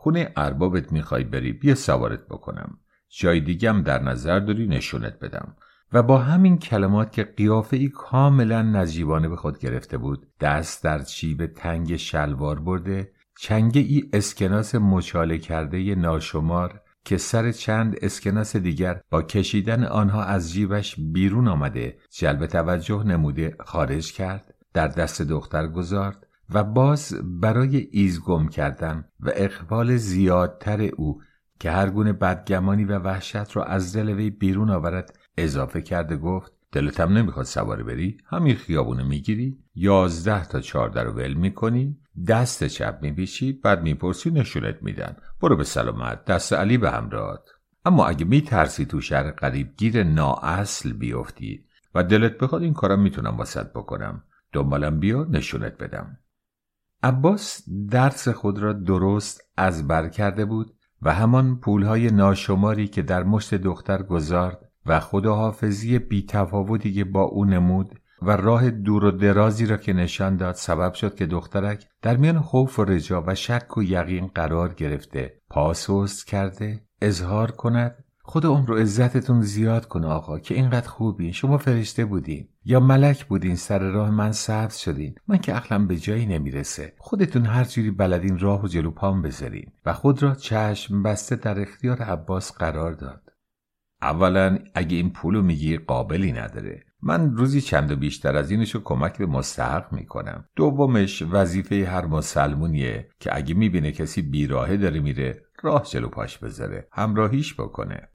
خونه 0.00 0.32
اربابت 0.36 0.92
می‌خوای 0.92 1.24
بری 1.24 1.52
بیا 1.52 1.74
سوارت 1.74 2.26
بکنم. 2.26 2.78
جای 3.08 3.40
دیگم 3.40 3.82
در 3.82 4.02
نظر 4.02 4.40
داری 4.40 4.66
نشونت 4.66 5.18
بدم. 5.18 5.56
و 5.92 6.02
با 6.02 6.18
همین 6.18 6.58
کلمات 6.58 7.12
که 7.12 7.24
قیافه 7.24 7.76
ای 7.76 7.88
کاملا 7.88 8.62
نجیبانه 8.62 9.28
به 9.28 9.36
خود 9.36 9.58
گرفته 9.58 9.98
بود 9.98 10.26
دست 10.40 10.84
در 10.84 11.02
چیب 11.02 11.46
تنگ 11.46 11.96
شلوار 11.96 12.60
برده 12.60 13.12
چنگه 13.38 13.80
ای 13.80 14.04
اسکناس 14.12 14.74
مچاله 14.74 15.38
کرده 15.38 15.94
ناشمار 15.94 16.80
که 17.04 17.16
سر 17.16 17.52
چند 17.52 17.96
اسکناس 18.02 18.56
دیگر 18.56 19.00
با 19.10 19.22
کشیدن 19.22 19.84
آنها 19.84 20.22
از 20.22 20.52
جیبش 20.52 20.94
بیرون 21.12 21.48
آمده 21.48 21.98
جلب 22.10 22.46
توجه 22.46 23.04
نموده 23.04 23.56
خارج 23.60 24.12
کرد 24.12 24.54
در 24.74 24.88
دست 24.88 25.22
دختر 25.22 25.66
گذارد 25.66 26.27
و 26.50 26.64
باز 26.64 27.14
برای 27.40 27.88
ایز 27.90 28.20
گم 28.20 28.48
کردن 28.48 29.04
و 29.20 29.30
اقبال 29.34 29.96
زیادتر 29.96 30.82
او 30.82 31.22
که 31.60 31.70
هر 31.70 31.90
گونه 31.90 32.12
بدگمانی 32.12 32.84
و 32.84 32.98
وحشت 32.98 33.56
را 33.56 33.64
از 33.64 33.96
دل 33.96 34.08
وی 34.08 34.30
بیرون 34.30 34.70
آورد 34.70 35.18
اضافه 35.36 35.82
کرده 35.82 36.16
گفت 36.16 36.52
دلتم 36.72 37.12
نمی‌خواد 37.12 37.46
سواره 37.46 37.84
بری؟ 37.84 38.16
همین 38.26 38.54
خیابونه 38.54 39.02
می‌گیری؟ 39.02 39.58
یازده 39.74 40.44
تا 40.44 40.60
چهارده 40.60 41.02
رو 41.02 41.12
ول 41.12 41.34
می‌کنی؟ 41.34 41.98
دست 42.28 42.64
چپ 42.64 42.98
میبیشی 43.02 43.52
بعد 43.52 43.82
می‌پرسی 43.82 44.30
نشونت 44.30 44.82
میدن. 44.82 45.16
برو 45.40 45.56
به 45.56 45.64
سلامت 45.64 46.24
دست 46.24 46.52
علی 46.52 46.78
به 46.78 46.90
همراهت 46.90 47.40
اما 47.84 48.06
اگه 48.06 48.24
میترسی 48.24 48.84
تو 48.84 49.00
شهر 49.00 49.30
قریب 49.30 49.76
گیر 49.76 50.02
نااصل 50.02 50.92
بیفتی 50.92 51.64
و 51.94 52.04
دلت 52.04 52.38
بخواد 52.38 52.62
این 52.62 52.74
کارم 52.74 53.00
می‌تونم 53.00 53.36
واسط 53.36 53.66
بکنم. 53.66 54.22
دنبالم 54.52 55.00
بیا 55.00 55.26
نشونت 55.30 55.78
بدم. 55.78 56.18
عباس 57.02 57.62
درس 57.90 58.28
خود 58.28 58.58
را 58.58 58.72
درست 58.72 59.40
از 59.56 59.88
بر 59.88 60.08
کرده 60.08 60.44
بود 60.44 60.74
و 61.02 61.14
همان 61.14 61.60
پولهای 61.60 62.10
ناشماری 62.10 62.88
که 62.88 63.02
در 63.02 63.22
مشت 63.22 63.54
دختر 63.54 64.02
گذارد 64.02 64.58
و 64.86 65.00
خداحافظی 65.00 65.98
بی 65.98 66.26
تفاوتی 66.26 66.92
که 66.92 67.04
با 67.04 67.22
او 67.22 67.44
نمود 67.44 68.00
و 68.22 68.30
راه 68.30 68.70
دور 68.70 69.04
و 69.04 69.10
درازی 69.10 69.66
را 69.66 69.76
که 69.76 69.92
نشان 69.92 70.36
داد 70.36 70.54
سبب 70.54 70.94
شد 70.94 71.14
که 71.14 71.26
دخترک 71.26 71.86
در 72.02 72.16
میان 72.16 72.40
خوف 72.40 72.78
و 72.78 72.84
رجا 72.84 73.24
و 73.26 73.34
شک 73.34 73.76
و 73.76 73.82
یقین 73.82 74.26
قرار 74.26 74.74
گرفته 74.74 75.40
پاسوست 75.50 76.26
کرده 76.26 76.82
اظهار 77.02 77.50
کند 77.50 78.04
خود 78.30 78.46
عمر 78.46 78.70
و 78.70 78.74
عزتتون 78.74 79.40
زیاد 79.40 79.88
کن 79.88 80.04
آقا 80.04 80.38
که 80.38 80.54
اینقدر 80.54 80.88
خوبین. 80.88 81.32
شما 81.32 81.58
فرشته 81.58 82.04
بودین. 82.04 82.48
یا 82.64 82.80
ملک 82.80 83.24
بودین. 83.24 83.56
سر 83.56 83.78
راه 83.78 84.10
من 84.10 84.32
سبز 84.32 84.76
شدین. 84.76 85.14
من 85.28 85.38
که 85.38 85.52
عقلم 85.52 85.86
به 85.86 85.96
جایی 85.96 86.26
نمی‌رسه. 86.26 86.92
خودتون 86.98 87.46
هر 87.46 87.64
جوری 87.64 87.90
بلدین 87.90 88.38
راه 88.38 88.64
و 88.64 88.68
جلو 88.68 88.90
پام 88.90 89.22
بذارین. 89.22 89.72
و 89.86 89.92
خود 89.92 90.22
را 90.22 90.34
چشم 90.34 91.02
بسته 91.02 91.36
در 91.36 91.60
اختیار 91.60 92.02
عباس 92.02 92.52
قرار 92.52 92.92
داد. 92.92 93.22
اولا 94.02 94.58
اگه 94.74 94.96
این 94.96 95.10
پولو 95.10 95.42
میگی 95.42 95.76
قابلی 95.76 96.32
نداره. 96.32 96.84
من 97.02 97.36
روزی 97.36 97.60
چند 97.60 97.90
و 97.90 97.96
بیشتر 97.96 98.36
از 98.36 98.50
اینشو 98.50 98.82
کمک 98.82 99.18
به 99.18 99.26
مستحق 99.26 99.92
می‌کنم. 99.92 100.44
دومش 100.56 101.22
وظیفه 101.22 101.86
هر 101.86 102.06
مسلمونیه 102.06 103.08
که 103.20 103.36
اگه 103.36 103.54
می‌بینه 103.54 103.92
کسی 103.92 104.22
بیراهه 104.22 104.76
داره 104.76 105.00
میره 105.00 105.42
راه 105.62 105.84
جلو 105.84 106.08
پاش 106.08 106.38
بذاره. 106.38 106.88
همراهیش 106.92 107.54
بکنه. 107.54 108.08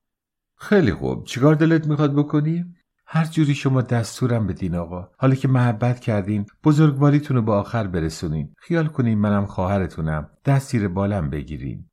خیلی 0.63 0.93
خوب. 0.93 1.23
چیکار 1.23 1.55
دلت 1.55 1.87
می‌خواد 1.87 2.15
بکنی؟ 2.15 2.65
هر 3.07 3.25
جوری 3.25 3.55
شما 3.55 3.81
دستورم 3.81 4.47
بدین 4.47 4.75
آقا. 4.75 5.09
حالا 5.17 5.35
که 5.35 5.47
محبت 5.47 5.99
کردین 5.99 6.45
بزرگواریتون 6.63 7.37
رو 7.37 7.43
به 7.43 7.51
آخر 7.51 7.87
برسونین. 7.87 8.53
خیال 8.57 8.87
کنین 8.87 9.17
منم 9.17 9.45
خواهرتونم. 9.45 10.29
دست 10.45 10.75
بالم 10.75 11.29
بگیرین. 11.29 11.89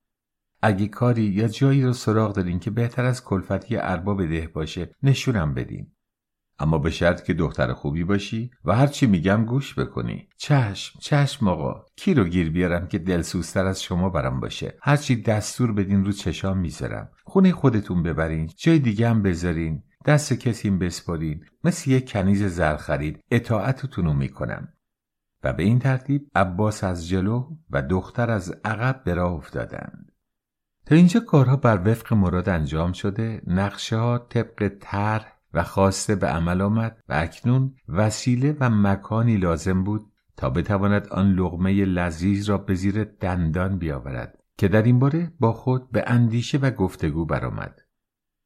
اگه 0.63 0.89
کاری 0.89 1.23
یا 1.23 1.49
جایی 1.49 1.83
رو 1.83 1.93
سراغ 1.93 2.35
دارین 2.35 2.59
که 2.59 2.71
بهتر 2.71 3.05
از 3.05 3.25
کلفتی 3.25 3.77
ارباب 3.77 4.27
ده 4.27 4.49
باشه 4.55 4.91
نشونم 5.03 5.55
بدین. 5.55 5.93
اما 6.61 6.79
به 6.79 6.91
شرط 6.91 7.23
که 7.23 7.35
دختر 7.35 7.73
خوبی 7.73 8.05
باشی 8.05 8.51
و 8.65 8.75
هرچی 8.75 9.07
میگم 9.07 9.45
گوش 9.45 9.79
بکنی. 9.79 10.29
چشم 10.37 10.99
چشم 10.99 11.49
آقا. 11.49 11.87
کی 11.97 12.15
رو 12.15 12.25
گیر 12.25 12.51
بیارم 12.51 12.89
که 12.89 12.99
دلسوزتر 12.99 13.67
از 13.67 13.83
شما 13.83 14.11
برم 14.11 14.41
باشه؟ 14.41 14.75
هرچی 14.83 15.23
دستور 15.23 15.73
بدین 15.73 16.05
رو 16.05 16.13
چشام 16.13 16.59
می‌ذارم. 16.59 17.11
خونه 17.25 17.53
خودتون 17.53 18.03
ببرین 18.03 18.51
جای 18.57 18.79
دیگه 18.79 19.09
هم 19.09 19.23
بذارین. 19.23 19.83
دست 20.07 20.33
کسی 20.33 20.71
بسپارین 20.71 21.45
مثل 21.65 21.91
یک 21.91 22.13
کنیز 22.13 22.45
زر 22.45 22.77
خرید 22.77 23.21
اطاعتتون 23.31 24.05
رو 24.05 24.13
می‌کنم. 24.13 24.69
و 25.45 25.53
به 25.53 25.63
این 25.63 25.79
ترتیب 25.79 26.31
عباس 26.35 26.85
از 26.85 27.09
جلو 27.09 27.57
و 27.71 27.83
دختر 27.83 28.31
از 28.31 28.55
عقب 28.65 29.03
به 29.05 29.15
راه 29.15 29.33
افتادند. 29.33 30.13
تا 30.87 30.95
اینجا 30.95 31.21
کارها 31.21 31.57
بر 31.57 31.91
وفق 31.91 32.15
مراد 32.15 32.49
انجام 32.49 32.93
شده 32.93 33.43
نقشه 33.47 33.97
ها 33.97 34.19
طبق 34.19 34.73
طرح 34.81 35.40
و 35.55 35.63
خواسته 35.63 36.15
به 36.15 36.27
عمل 36.27 36.61
آمد 36.61 37.01
و 37.09 37.13
اکنون 37.13 37.75
وسیله 37.89 38.57
و 38.61 38.71
مکانی 38.71 39.37
لازم 39.37 39.85
بود 39.85 40.13
تا 40.37 40.51
بتواند 40.51 41.09
آن 41.09 41.33
لغمه 41.33 41.85
لذیذ 41.85 42.51
را 42.51 42.59
به 42.59 42.75
زیر 42.75 43.05
دندان 43.05 43.79
بیاورد 43.79 44.39
که 44.59 44.69
در 44.69 44.83
این 44.83 44.99
باره 44.99 45.33
با 45.41 45.53
خود 45.53 45.91
به 45.91 46.05
اندیشه 46.07 46.59
و 46.59 46.71
گفتگو 46.71 47.25
برآمد. 47.27 47.81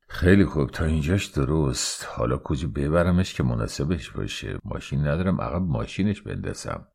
خیلی 0.08 0.44
خوب 0.44 0.70
تا 0.70 0.84
اینجاش 0.84 1.26
درست. 1.26 2.08
حالا 2.10 2.38
کجا 2.38 2.68
ببرمش 2.68 3.34
که 3.34 3.42
مناسبش 3.42 4.10
باشه؟ 4.10 4.58
ماشین 4.64 5.00
ندارم 5.00 5.40
عقب 5.40 5.62
ماشینش 5.62 6.22
بندازم. 6.22 6.86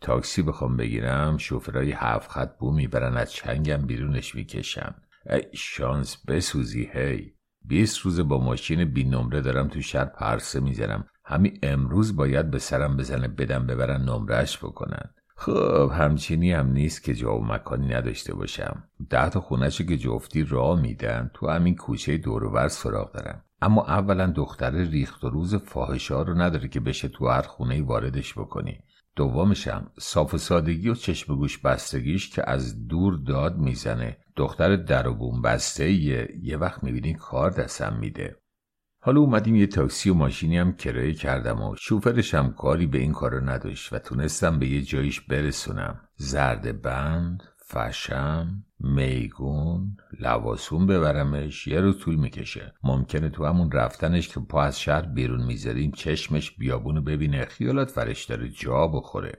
تاکسی 0.00 0.42
بخوام 0.42 0.76
بگیرم 0.76 1.36
شوفرای 1.38 1.92
هفت 1.92 2.30
خط 2.30 2.58
بو 2.58 2.72
می‌برن 2.72 3.16
از 3.16 3.32
چنگم 3.32 3.86
بیرونش 3.86 4.34
می‌کشن. 4.34 4.94
ای 5.30 5.42
شانس 5.54 6.16
بسوزی 6.26 6.90
هی. 6.92 7.34
بیست 7.64 7.98
روز 7.98 8.20
با 8.20 8.38
ماشین 8.38 8.84
بی 8.84 9.04
نمره 9.04 9.40
دارم 9.40 9.68
تو 9.68 9.80
شهر 9.80 10.04
پرسه 10.04 10.60
می‌زنم. 10.60 11.04
همین 11.24 11.58
امروز 11.62 12.16
باید 12.16 12.50
به 12.50 12.58
سرم 12.58 12.96
بزنه 12.96 13.28
بدم 13.28 13.66
ببرن 13.66 14.02
نمرهش 14.02 14.58
بکنن. 14.58 15.10
خب 15.36 15.90
همچینی 15.94 16.52
هم 16.52 16.72
نیست 16.72 17.04
که 17.04 17.14
جا 17.14 17.36
و 17.36 17.44
مکانی 17.44 17.88
نداشته 17.88 18.34
باشم. 18.34 18.84
ده 19.10 19.28
تا 19.28 19.40
خونهشو 19.40 19.84
که 19.84 19.96
جفتی 19.96 20.44
راه 20.44 20.80
میدن 20.80 21.30
تو 21.34 21.48
همین 21.48 21.76
کوچه 21.76 22.18
دورور 22.18 22.68
سراغ 22.68 23.12
دارم. 23.12 23.44
اما 23.62 23.84
اولا 23.84 24.26
دختر 24.26 24.70
ریخت 24.70 25.24
و 25.24 25.30
روز 25.30 25.54
فاحشا 25.54 26.22
رو 26.22 26.34
نداره 26.34 26.68
که 26.68 26.80
بشه 26.80 27.08
تو 27.08 27.28
هر 27.28 27.42
خونه 27.42 27.82
واردش 27.82 28.34
بکنی. 28.34 28.80
دومشم 29.20 29.90
صاف 29.98 30.34
و 30.34 30.38
سادگی 30.38 30.88
و 30.88 30.94
چشم 30.94 31.36
گوش 31.36 31.58
بستگیش 31.58 32.30
که 32.30 32.50
از 32.50 32.88
دور 32.88 33.16
داد 33.16 33.56
می‌زنه. 33.56 34.16
دختر 34.36 34.76
در 34.76 35.08
و 35.08 35.14
بوم 35.14 35.42
بسته 35.42 35.90
یه, 35.90 36.28
یه 36.42 36.56
وقت 36.56 36.84
می‌بینی 36.84 37.14
کار 37.14 37.50
دستم 37.50 37.96
میده. 38.00 38.36
حالا 39.02 39.20
اومدیم 39.20 39.56
یه 39.56 39.66
تاکسی 39.66 40.10
و 40.10 40.14
ماشینی 40.14 40.58
هم 40.58 40.72
کرایه 40.72 41.14
کردم 41.14 41.62
و 41.62 41.76
شوفرشم 41.76 42.54
کاری 42.58 42.86
به 42.86 42.98
این 42.98 43.12
کارو 43.12 43.48
نداشت 43.48 43.92
و 43.92 43.98
تونستم 43.98 44.58
به 44.58 44.68
یه 44.68 44.82
جایش 44.82 45.20
برسونم. 45.20 46.00
زرد 46.16 46.82
بند 46.82 47.42
فشم 47.66 48.64
میگون 48.80 49.96
لواسون 50.20 50.86
ببرمش 50.86 51.66
یه 51.66 51.80
رو 51.80 51.92
طول 51.92 52.16
می‌کشه. 52.16 52.74
ممکنه 52.82 53.28
تو 53.28 53.44
همون 53.44 53.72
رفتنش 53.72 54.28
که 54.28 54.40
پا 54.40 54.62
از 54.62 54.80
شهر 54.80 55.02
بیرون 55.02 55.42
می‌ذاریم 55.42 55.90
چشمش 55.90 56.50
بیابونو 56.50 57.02
ببینه 57.02 57.44
خیالات 57.44 57.90
فرش 57.90 58.24
داره 58.24 58.48
جا 58.48 58.86
بخوره. 58.86 59.38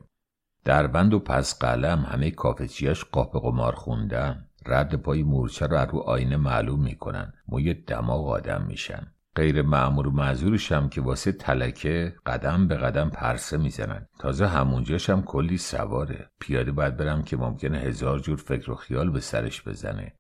دربند 0.65 1.13
و 1.13 1.19
پس 1.19 1.59
قلم 1.59 1.99
همه 1.99 2.31
کافچیاش 2.31 3.05
قاپ 3.05 3.41
قمار 3.41 3.75
خوندن. 3.75 4.47
رد 4.65 4.95
پای 4.95 5.23
مورچه 5.23 5.67
رو 5.67 5.77
رو 5.77 5.99
آینه 5.99 6.37
معلوم 6.37 6.83
می‌کنن. 6.83 7.33
موی 7.47 7.73
دماغ 7.73 8.29
آدم 8.29 8.65
میشن. 8.67 9.07
غیر 9.35 9.61
معمور 9.61 10.07
و 10.07 10.11
معذورش 10.11 10.71
هم 10.71 10.89
که 10.89 11.01
واسه 11.01 11.31
تلکه 11.31 12.15
قدم 12.25 12.67
به 12.67 12.75
قدم 12.75 13.09
پرسه 13.09 13.57
می‌زنن. 13.57 14.07
تازه 14.19 14.47
همونجاش 14.47 15.09
هم 15.09 15.23
کلی 15.23 15.57
سواره. 15.57 16.29
پیاده 16.39 16.71
باید 16.71 16.97
برم 16.97 17.23
که 17.23 17.37
ممکنه 17.37 17.77
هزار 17.77 18.19
جور 18.19 18.37
فکر 18.37 18.71
و 18.71 18.75
خیال 18.75 19.09
به 19.09 19.19
سرش 19.19 19.67
بزنه. 19.67 20.13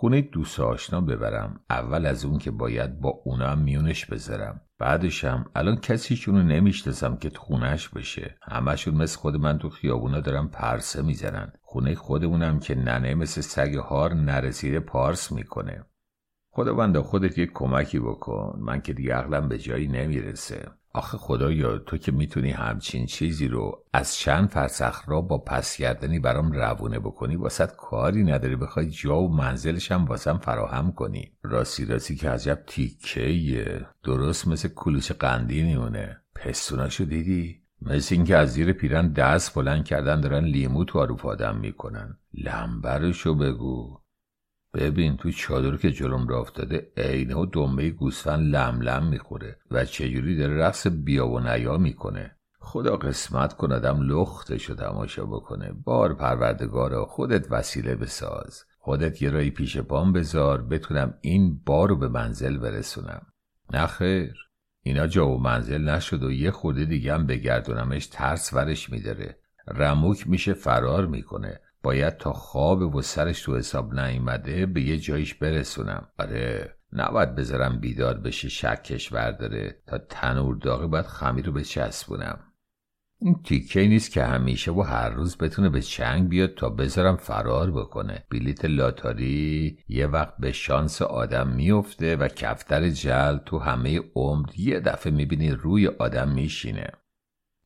خونه 0.00 0.20
دوست 0.20 0.60
آشنا 0.60 1.00
ببرم. 1.00 1.60
اول 1.70 2.06
از 2.06 2.24
اون 2.24 2.38
که 2.38 2.50
باید 2.50 3.00
با 3.00 3.08
اونا 3.24 3.48
هم 3.48 3.58
میونش 3.58 4.06
بذارم. 4.06 4.60
بعدشم 4.78 5.44
الان 5.54 5.76
کسیشونو 5.76 6.42
نمی‌شناسم 6.42 7.16
که 7.16 7.30
تو 7.30 7.40
خونهش 7.40 7.88
بشه. 7.88 8.36
همشون 8.42 8.94
مثل 8.94 9.18
خود 9.18 9.36
من 9.36 9.58
تو 9.58 9.70
خیابونا 9.70 10.20
دارن 10.20 10.48
پرسه 10.48 11.02
می‌زنن. 11.02 11.52
خونه 11.62 11.94
خودمونم 11.94 12.60
که 12.60 12.74
ننه 12.74 13.14
مثل 13.14 13.40
سگ 13.40 13.74
هار 13.74 14.14
نرسیده 14.14 14.80
پارس 14.80 15.32
می‌کنه. 15.32 15.84
خداوندا 16.50 17.02
خودت 17.02 17.38
یک 17.38 17.50
کمکی 17.54 17.98
بکن. 17.98 18.58
من 18.58 18.80
که 18.80 18.92
دیگه 18.92 19.14
عقلم 19.14 19.48
به 19.48 19.58
جایی 19.58 19.88
نمی‌رسه. 19.88 20.68
آخه 20.92 21.18
خدایا 21.18 21.78
تو 21.78 21.96
که 21.96 22.12
می‌تونی 22.12 22.50
همچین 22.50 23.06
چیزی 23.06 23.48
رو 23.48 23.84
از 23.92 24.16
چند 24.16 24.48
فرسخ 24.48 25.02
را 25.06 25.20
با 25.20 25.38
پسگردنی 25.38 26.18
برام 26.18 26.52
روونه 26.52 26.98
بکنی 26.98 27.36
واسط 27.36 27.70
کاری 27.76 28.24
نداری. 28.24 28.56
بخوای 28.56 28.90
جا 28.90 29.16
و 29.16 29.36
منزلش 29.36 29.92
هم 29.92 30.04
واسم 30.04 30.38
فراهم 30.38 30.92
کنی. 30.92 31.32
راستی 31.42 31.84
راستی 31.84 32.16
که 32.16 32.30
عجب 32.30 32.62
تیکه 32.66 33.86
درست 34.04 34.48
مثل 34.48 34.68
کلوچ 34.68 35.12
قندی 35.12 35.62
میمونه. 35.62 36.20
پستوناشو 36.34 37.04
دیدی؟ 37.04 37.60
مثل 37.82 38.14
اینکه 38.14 38.36
از 38.36 38.52
زیر 38.52 38.72
پیرن 38.72 39.12
دست 39.12 39.54
بلند 39.54 39.84
کردن 39.84 40.20
دارن 40.20 40.44
لیمو 40.44 40.84
تو 40.84 40.98
آروف 40.98 41.26
آدم 41.26 41.56
می‌کنن. 41.56 42.18
لمبرشو 42.34 43.34
بگو. 43.34 43.99
ببین 44.74 45.16
تو 45.16 45.30
چادر 45.30 45.76
که 45.76 45.90
جلوم 45.90 46.28
را 46.28 46.40
افتاده 46.40 46.92
عینه 46.96 47.36
و 47.36 47.46
دنبه 47.46 47.90
گوسفند 47.90 48.56
لم 48.56 48.80
لم 48.80 49.06
می‌خوره 49.06 49.58
و 49.70 49.84
چجوری 49.84 50.36
داره 50.36 50.56
رقص 50.56 50.86
بیا 50.86 51.28
و 51.28 51.40
نیا 51.40 51.78
می‌کنه. 51.78 52.36
خدا 52.60 52.96
قسمت 52.96 53.52
کن 53.52 53.72
آدم 53.72 54.02
لخته 54.02 54.56
تماشا 54.56 55.26
بکنه. 55.26 55.72
بار 55.72 56.14
پروردگارا 56.14 57.04
خودت 57.04 57.46
وسیله 57.52 57.94
بساز. 57.94 58.64
خودت 58.78 59.22
یه 59.22 59.30
رایی 59.30 59.50
پیش 59.50 59.76
پام 59.78 60.12
بذار 60.12 60.62
بتونم 60.62 61.14
این 61.20 61.60
بار 61.66 61.88
رو 61.88 61.96
به 61.96 62.08
منزل 62.08 62.58
برسونم. 62.58 63.26
نخیر 63.72 64.34
اینا 64.82 65.06
جا 65.06 65.28
و 65.28 65.38
منزل 65.38 65.88
نشد 65.88 66.22
و 66.22 66.32
یه 66.32 66.50
خورده 66.50 66.84
دیگه 66.84 67.14
هم 67.14 67.26
بگردونمش 67.26 68.06
ترس 68.06 68.52
ورش 68.52 68.90
میداره. 68.90 69.38
رموک 69.68 70.28
میشه 70.28 70.52
فرار 70.52 71.06
می‌کنه. 71.06 71.60
باید 71.82 72.16
تا 72.16 72.32
خواب 72.32 72.94
و 72.94 73.02
سرش 73.02 73.42
تو 73.42 73.56
حساب 73.56 74.00
نیمده 74.00 74.66
به 74.66 74.82
یه 74.82 74.98
جایش 74.98 75.34
برسونم. 75.34 76.08
آره 76.18 76.76
نباید 76.92 77.34
بذارم 77.34 77.80
بیدار 77.80 78.18
بشه 78.18 78.48
شکش 78.48 79.12
برداره 79.12 79.82
تا 79.86 79.98
تنور 79.98 80.56
داغی 80.56 80.86
باید 80.86 81.06
خمیر 81.06 81.46
رو 81.46 81.52
بچسبونم. 81.52 82.38
این 83.22 83.42
تیکه 83.42 83.80
نیست 83.80 84.10
که 84.10 84.24
همیشه 84.24 84.72
و 84.72 84.82
هر 84.82 85.08
روز 85.10 85.36
بتونه 85.36 85.68
به 85.68 85.82
چنگ 85.82 86.28
بیاد 86.28 86.54
تا 86.54 86.70
بذارم 86.70 87.16
فرار 87.16 87.70
بکنه. 87.70 88.24
بلیت 88.30 88.64
لاتاری 88.64 89.78
یه 89.88 90.06
وقت 90.06 90.36
به 90.38 90.52
شانس 90.52 91.02
آدم 91.02 91.48
میفته 91.48 92.16
و 92.16 92.28
کفتر 92.28 92.90
جل 92.90 93.36
تو 93.36 93.58
همه 93.58 94.00
عمر 94.14 94.48
یه 94.56 94.80
دفعه 94.80 95.12
می‌بینی 95.12 95.50
روی 95.50 95.86
آدم 95.86 96.28
میشینه. 96.28 96.90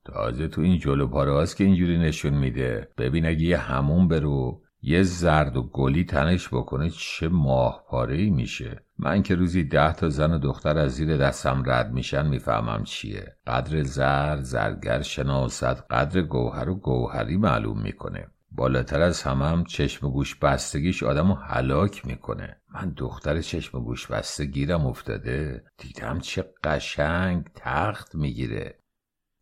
تازه 0.04 0.48
تو 0.48 0.60
این 0.60 0.78
جلو 0.78 1.06
پاره 1.06 1.46
که 1.46 1.64
اینجوری 1.64 1.98
نشون 1.98 2.34
میده. 2.34 2.88
ببین 2.98 3.26
اگه 3.26 3.42
یه 3.42 3.58
همون 3.58 4.08
برو 4.08 4.60
یه 4.82 5.02
زرد 5.02 5.56
و 5.56 5.62
گلی 5.62 6.04
تنش 6.04 6.48
بکنه 6.48 6.90
چه 6.90 7.28
ماه 7.28 7.84
پاره 7.88 8.16
ای 8.16 8.30
میشه. 8.30 8.84
من 8.98 9.22
که 9.22 9.34
روزی 9.34 9.64
ده 9.64 9.92
تا 9.92 10.08
زن 10.08 10.32
و 10.32 10.38
دختر 10.38 10.78
از 10.78 10.92
زیر 10.92 11.16
دستم 11.16 11.62
رد 11.66 11.92
میشن 11.92 12.28
می‌فهمم 12.28 12.84
چیه. 12.84 13.36
قدر 13.46 13.82
زر 13.82 14.40
زرگر 14.40 15.02
شناست 15.02 15.64
قدر 15.90 16.22
گوهر 16.22 16.68
و 16.68 16.74
گوهری 16.74 17.36
معلوم 17.36 17.82
می‌کنه. 17.82 18.26
بالاتر 18.50 19.00
از 19.00 19.22
همم 19.22 19.42
هم 19.42 19.64
چشم 19.64 20.10
گوش 20.10 20.34
بستگیش 20.34 21.02
آدم 21.02 21.28
رو 21.28 21.34
حلاک 21.34 22.06
می‌کنه. 22.06 22.56
من 22.74 22.92
دختر 22.96 23.40
چشم 23.40 23.80
گوش 23.80 24.06
بسته 24.06 24.44
گیرم 24.44 24.86
افتاده. 24.86 25.64
دیدم 25.78 26.18
چه 26.18 26.44
قشنگ 26.64 27.44
تخت 27.54 28.14
می‌گیره. 28.14 28.78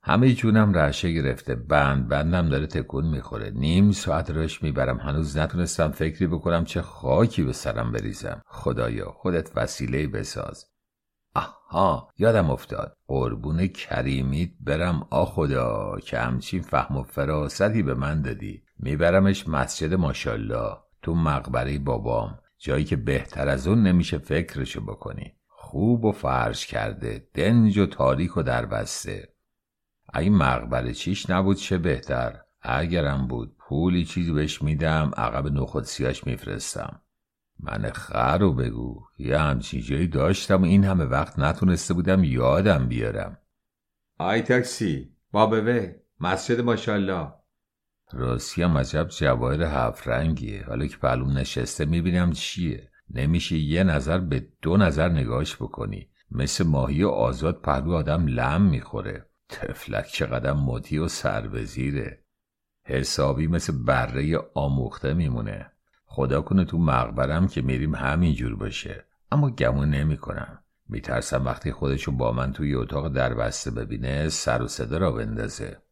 همه 0.05 0.35
جونم 0.35 0.73
رعشه 0.75 1.13
گرفته 1.13 1.55
بند 1.55 2.09
بندم 2.09 2.49
داره 2.49 2.67
تکون 2.67 3.07
می‌خوره. 3.07 3.51
نیم 3.55 3.93
ساعت 3.93 4.31
راش 4.31 4.63
می‌برم 4.63 4.97
هنوز 4.97 5.37
نتونستم 5.37 5.91
فکری 5.91 6.27
بکنم 6.27 6.65
چه 6.65 6.83
خاکی 6.83 7.43
به 7.43 7.53
سرم 7.53 7.93
بریزم. 7.93 8.43
خدایا 8.47 9.11
خودت 9.11 9.51
وسیله 9.57 10.07
بساز. 10.07 10.67
آها 11.35 12.09
یادم 12.19 12.51
افتاد. 12.51 12.97
قربون 13.07 13.67
کریمیت 13.67 14.51
برم. 14.61 15.07
آ 15.11 15.25
خدا 15.25 15.99
که 16.05 16.19
همچین 16.19 16.63
فهم 16.63 16.97
و 16.97 17.03
فراستی 17.03 17.83
به 17.83 17.95
من 17.95 18.23
دادی. 18.23 18.63
میبرمش 18.79 19.49
مسجد 19.49 19.95
ماشالله 19.95 20.77
تو 21.03 21.15
مقبره 21.15 21.79
بابام. 21.79 22.39
جایی 22.59 22.85
که 22.85 22.97
بهتر 22.97 23.49
از 23.49 23.67
اون 23.67 23.83
نمیشه 23.83 24.19
فکرشو 24.19 24.81
بکنی. 24.81 25.33
خوب 25.49 26.05
و 26.05 26.13
فرش 26.13 26.67
کرده. 26.67 27.29
دنج 27.35 27.79
و 27.79 27.87
تاریک 27.87 28.37
و 28.37 28.43
دربسته. 28.43 29.32
اگه 30.13 30.31
مقبره 30.31 30.95
چیش 30.95 31.31
نبود 31.31 31.57
چه 31.57 31.79
بهتر؟ 31.79 32.41
اگرم 32.63 33.27
بود 33.27 33.57
پولی 33.59 34.05
چیزی 34.05 34.33
بهش 34.33 34.63
میدم 34.63 35.11
عقب 35.17 35.53
نخود 35.53 35.85
سیاش 35.85 36.27
میفرستم. 36.27 37.01
من 37.61 37.91
خر 37.91 38.39
رو 38.39 38.53
بگو. 38.53 39.05
یه 39.19 39.39
همچین 39.39 39.81
جایی 39.81 40.07
داشتم 40.07 40.63
و 40.63 40.65
این 40.65 40.85
همه 40.85 41.05
وقت 41.05 41.39
نتونسته 41.39 41.95
بودم 41.95 42.25
یادم 42.25 42.89
بیارم. 42.89 43.39
آی 44.19 44.43
تاکسی 44.43 45.13
بابوه 45.33 45.95
مسجد 46.21 46.61
ماشالله 46.61 47.33
راستی 48.13 48.63
هم 48.63 48.79
عجب 48.79 49.09
جواهر 49.09 49.63
هفت 49.63 50.09
رنگیه. 50.09 50.65
حالا 50.67 50.87
که 50.87 50.97
پلوم 50.97 51.39
نشسته 51.39 51.85
می‌بینم 51.85 52.33
چیه. 52.33 52.91
نمیشه 53.11 53.57
یه 53.57 53.85
نظر 53.85 54.19
به 54.19 54.49
دو 54.63 54.77
نظر 54.77 55.09
نگاش 55.09 55.57
بکنی. 55.57 56.09
مثل 56.31 56.67
ماهی 56.67 57.05
آزاد 57.05 57.61
پهلو 57.61 57.93
آدم 57.93 58.27
لم 58.27 58.63
می‌خوره. 58.63 59.27
تفلک 59.53 60.07
چقدر 60.07 60.53
مدی 60.53 60.99
و 60.99 61.09
سربزیره. 61.09 62.25
حسابی 62.85 63.47
مثل 63.47 63.85
بره 63.85 64.39
آموخته 64.55 65.15
میمونه. 65.15 65.67
خدا 66.05 66.41
کنه 66.41 66.65
تو 66.65 66.79
مقبرم 66.79 67.49
که 67.49 67.63
میریم 67.63 67.95
همینجور 67.95 68.57
باشه. 68.57 69.05
اما 69.33 69.51
گمون 69.51 69.91
نمی‌کنم. 69.91 70.59
میترسم 70.89 71.45
وقتی 71.45 71.73
خودشو 71.73 72.13
با 72.13 72.33
من 72.33 72.53
توی 72.53 72.75
اتاق 72.75 73.09
دربسته 73.09 73.71
ببینه 73.71 74.29
سر 74.29 74.63
و 74.63 74.69
صدا 74.69 74.99
را 74.99 75.13
بندازه. 75.13 75.83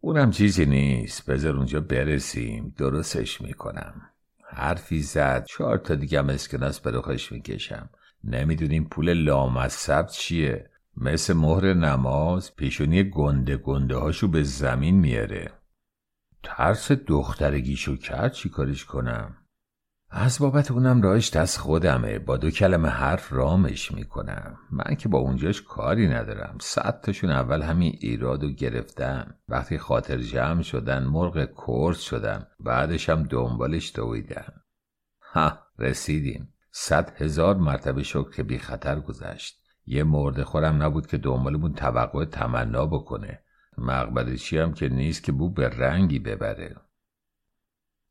اونم 0.00 0.30
چیزی 0.30 0.66
نیست. 0.66 1.30
بذار 1.30 1.56
اونجا 1.56 1.80
برسیم. 1.80 2.74
درستش 2.78 3.40
می‌کنم. 3.40 4.02
حرفی 4.48 5.02
زد. 5.02 5.44
چهار 5.44 5.78
تا 5.78 5.94
دیگه 5.94 6.20
اسکناس 6.20 6.80
به 6.80 6.90
رخش 6.90 7.32
می‌کشم. 7.32 7.90
نمی‌دونیم 8.24 8.84
پول 8.84 9.12
لامصب 9.12 10.06
چیه. 10.06 10.70
مثل 10.96 11.34
مهر 11.34 11.74
نماز 11.74 12.56
پیشونی 12.56 13.10
گنده 13.10 13.56
گنده 13.56 13.96
هاشو 13.96 14.28
به 14.28 14.42
زمین 14.42 15.00
میاره. 15.00 15.52
ترس 16.42 16.92
دخترگیشو 16.92 17.96
کرد 17.96 18.32
چی 18.32 18.48
کارش 18.48 18.84
کنم؟ 18.84 19.36
از 20.14 20.38
بابت 20.38 20.70
اونم 20.70 21.02
راهش 21.02 21.30
دست 21.30 21.58
خودمه. 21.58 22.18
با 22.18 22.36
دو 22.36 22.50
کلمه 22.50 22.88
حرف 22.88 23.32
رامش 23.32 23.92
می‌کنم. 23.92 24.58
من 24.70 24.94
که 24.94 25.08
با 25.08 25.18
اونجاش 25.18 25.62
کاری 25.62 26.08
ندارم. 26.08 26.58
صد 26.60 27.00
تاشون 27.00 27.30
اول 27.30 27.62
همین 27.62 27.98
ایرادو 28.00 28.50
گرفتن. 28.50 29.34
وقتی 29.48 29.78
خاطر 29.78 30.18
جمع 30.18 30.62
شدن 30.62 31.04
مرغ 31.04 31.48
کرد 31.66 31.94
شدن. 31.94 32.46
بعدش 32.60 33.08
هم 33.08 33.22
دنبالش 33.22 33.92
دویدن. 33.94 34.52
ها 35.32 35.58
رسیدیم. 35.78 36.54
صد 36.70 37.12
هزار 37.16 37.56
مرتبه 37.56 38.02
شکر 38.02 38.30
که 38.30 38.42
بی 38.42 38.58
خطر 38.58 39.00
گذشت. 39.00 39.61
یه 39.86 40.04
مرده 40.04 40.44
خورم 40.44 40.82
نبود 40.82 41.06
که 41.06 41.18
دنبالمون 41.18 41.72
توقع 41.72 42.24
تمنا 42.24 42.86
بکنه. 42.86 43.40
مقبره 43.78 44.36
هم 44.52 44.72
که 44.72 44.88
نیست 44.88 45.22
که 45.22 45.32
بو 45.32 45.50
به 45.50 45.68
رنگی 45.68 46.18
ببره. 46.18 46.76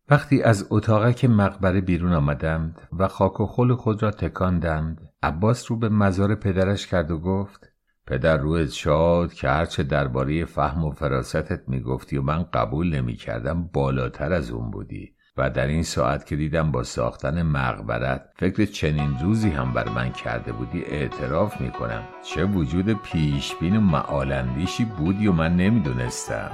وقتی 0.10 0.44
از 0.44 0.68
اتاقک 0.70 1.26
مقبره 1.26 1.82
بیرون 1.82 2.14
آمدند 2.14 2.82
و 3.00 3.08
خاک 3.08 3.40
و 3.40 3.46
خل 3.46 3.76
خود 3.76 4.04
را 4.04 4.12
تکاندند 4.12 5.10
عباس 5.24 5.72
رو 5.72 5.78
به 5.78 5.90
مزار 5.90 6.36
پدرش 6.36 6.88
کرد 6.88 7.12
و 7.12 7.20
گفت 7.20 7.72
پدر 8.08 8.38
رویت 8.38 8.70
شاد 8.70 9.34
که 9.34 9.50
هرچه 9.50 9.84
درباره 9.84 10.46
فهم 10.46 10.86
و 10.86 10.92
فراستت 10.92 11.70
می‌گفتی 11.70 12.18
و 12.18 12.22
من 12.22 12.44
قبول 12.44 12.96
نمی‌کردم 12.96 13.64
بالاتر 13.64 14.34
از 14.34 14.52
اون 14.52 14.72
بودی. 14.72 15.16
و 15.42 15.50
در 15.50 15.68
این 15.68 15.84
ساعت 15.84 16.26
که 16.26 16.36
دیدم 16.36 16.72
با 16.72 16.84
ساختن 16.84 17.42
مقبرت 17.42 18.22
فکر 18.36 18.66
چنین 18.66 19.18
روزی 19.22 19.50
هم 19.50 19.74
بر 19.74 19.90
من 19.90 20.12
کرده 20.12 20.52
بودی 20.52 20.84
اعتراف 20.84 21.62
می‌کنم. 21.62 22.04
چه 22.24 22.46
وجود 22.46 22.94
پیشبین 22.94 23.78
و 23.78 23.82
معالندیشی 23.82 24.86
بودی 24.86 25.28
و 25.28 25.32
من 25.32 25.56
نمی‌دونستم. 25.56 26.52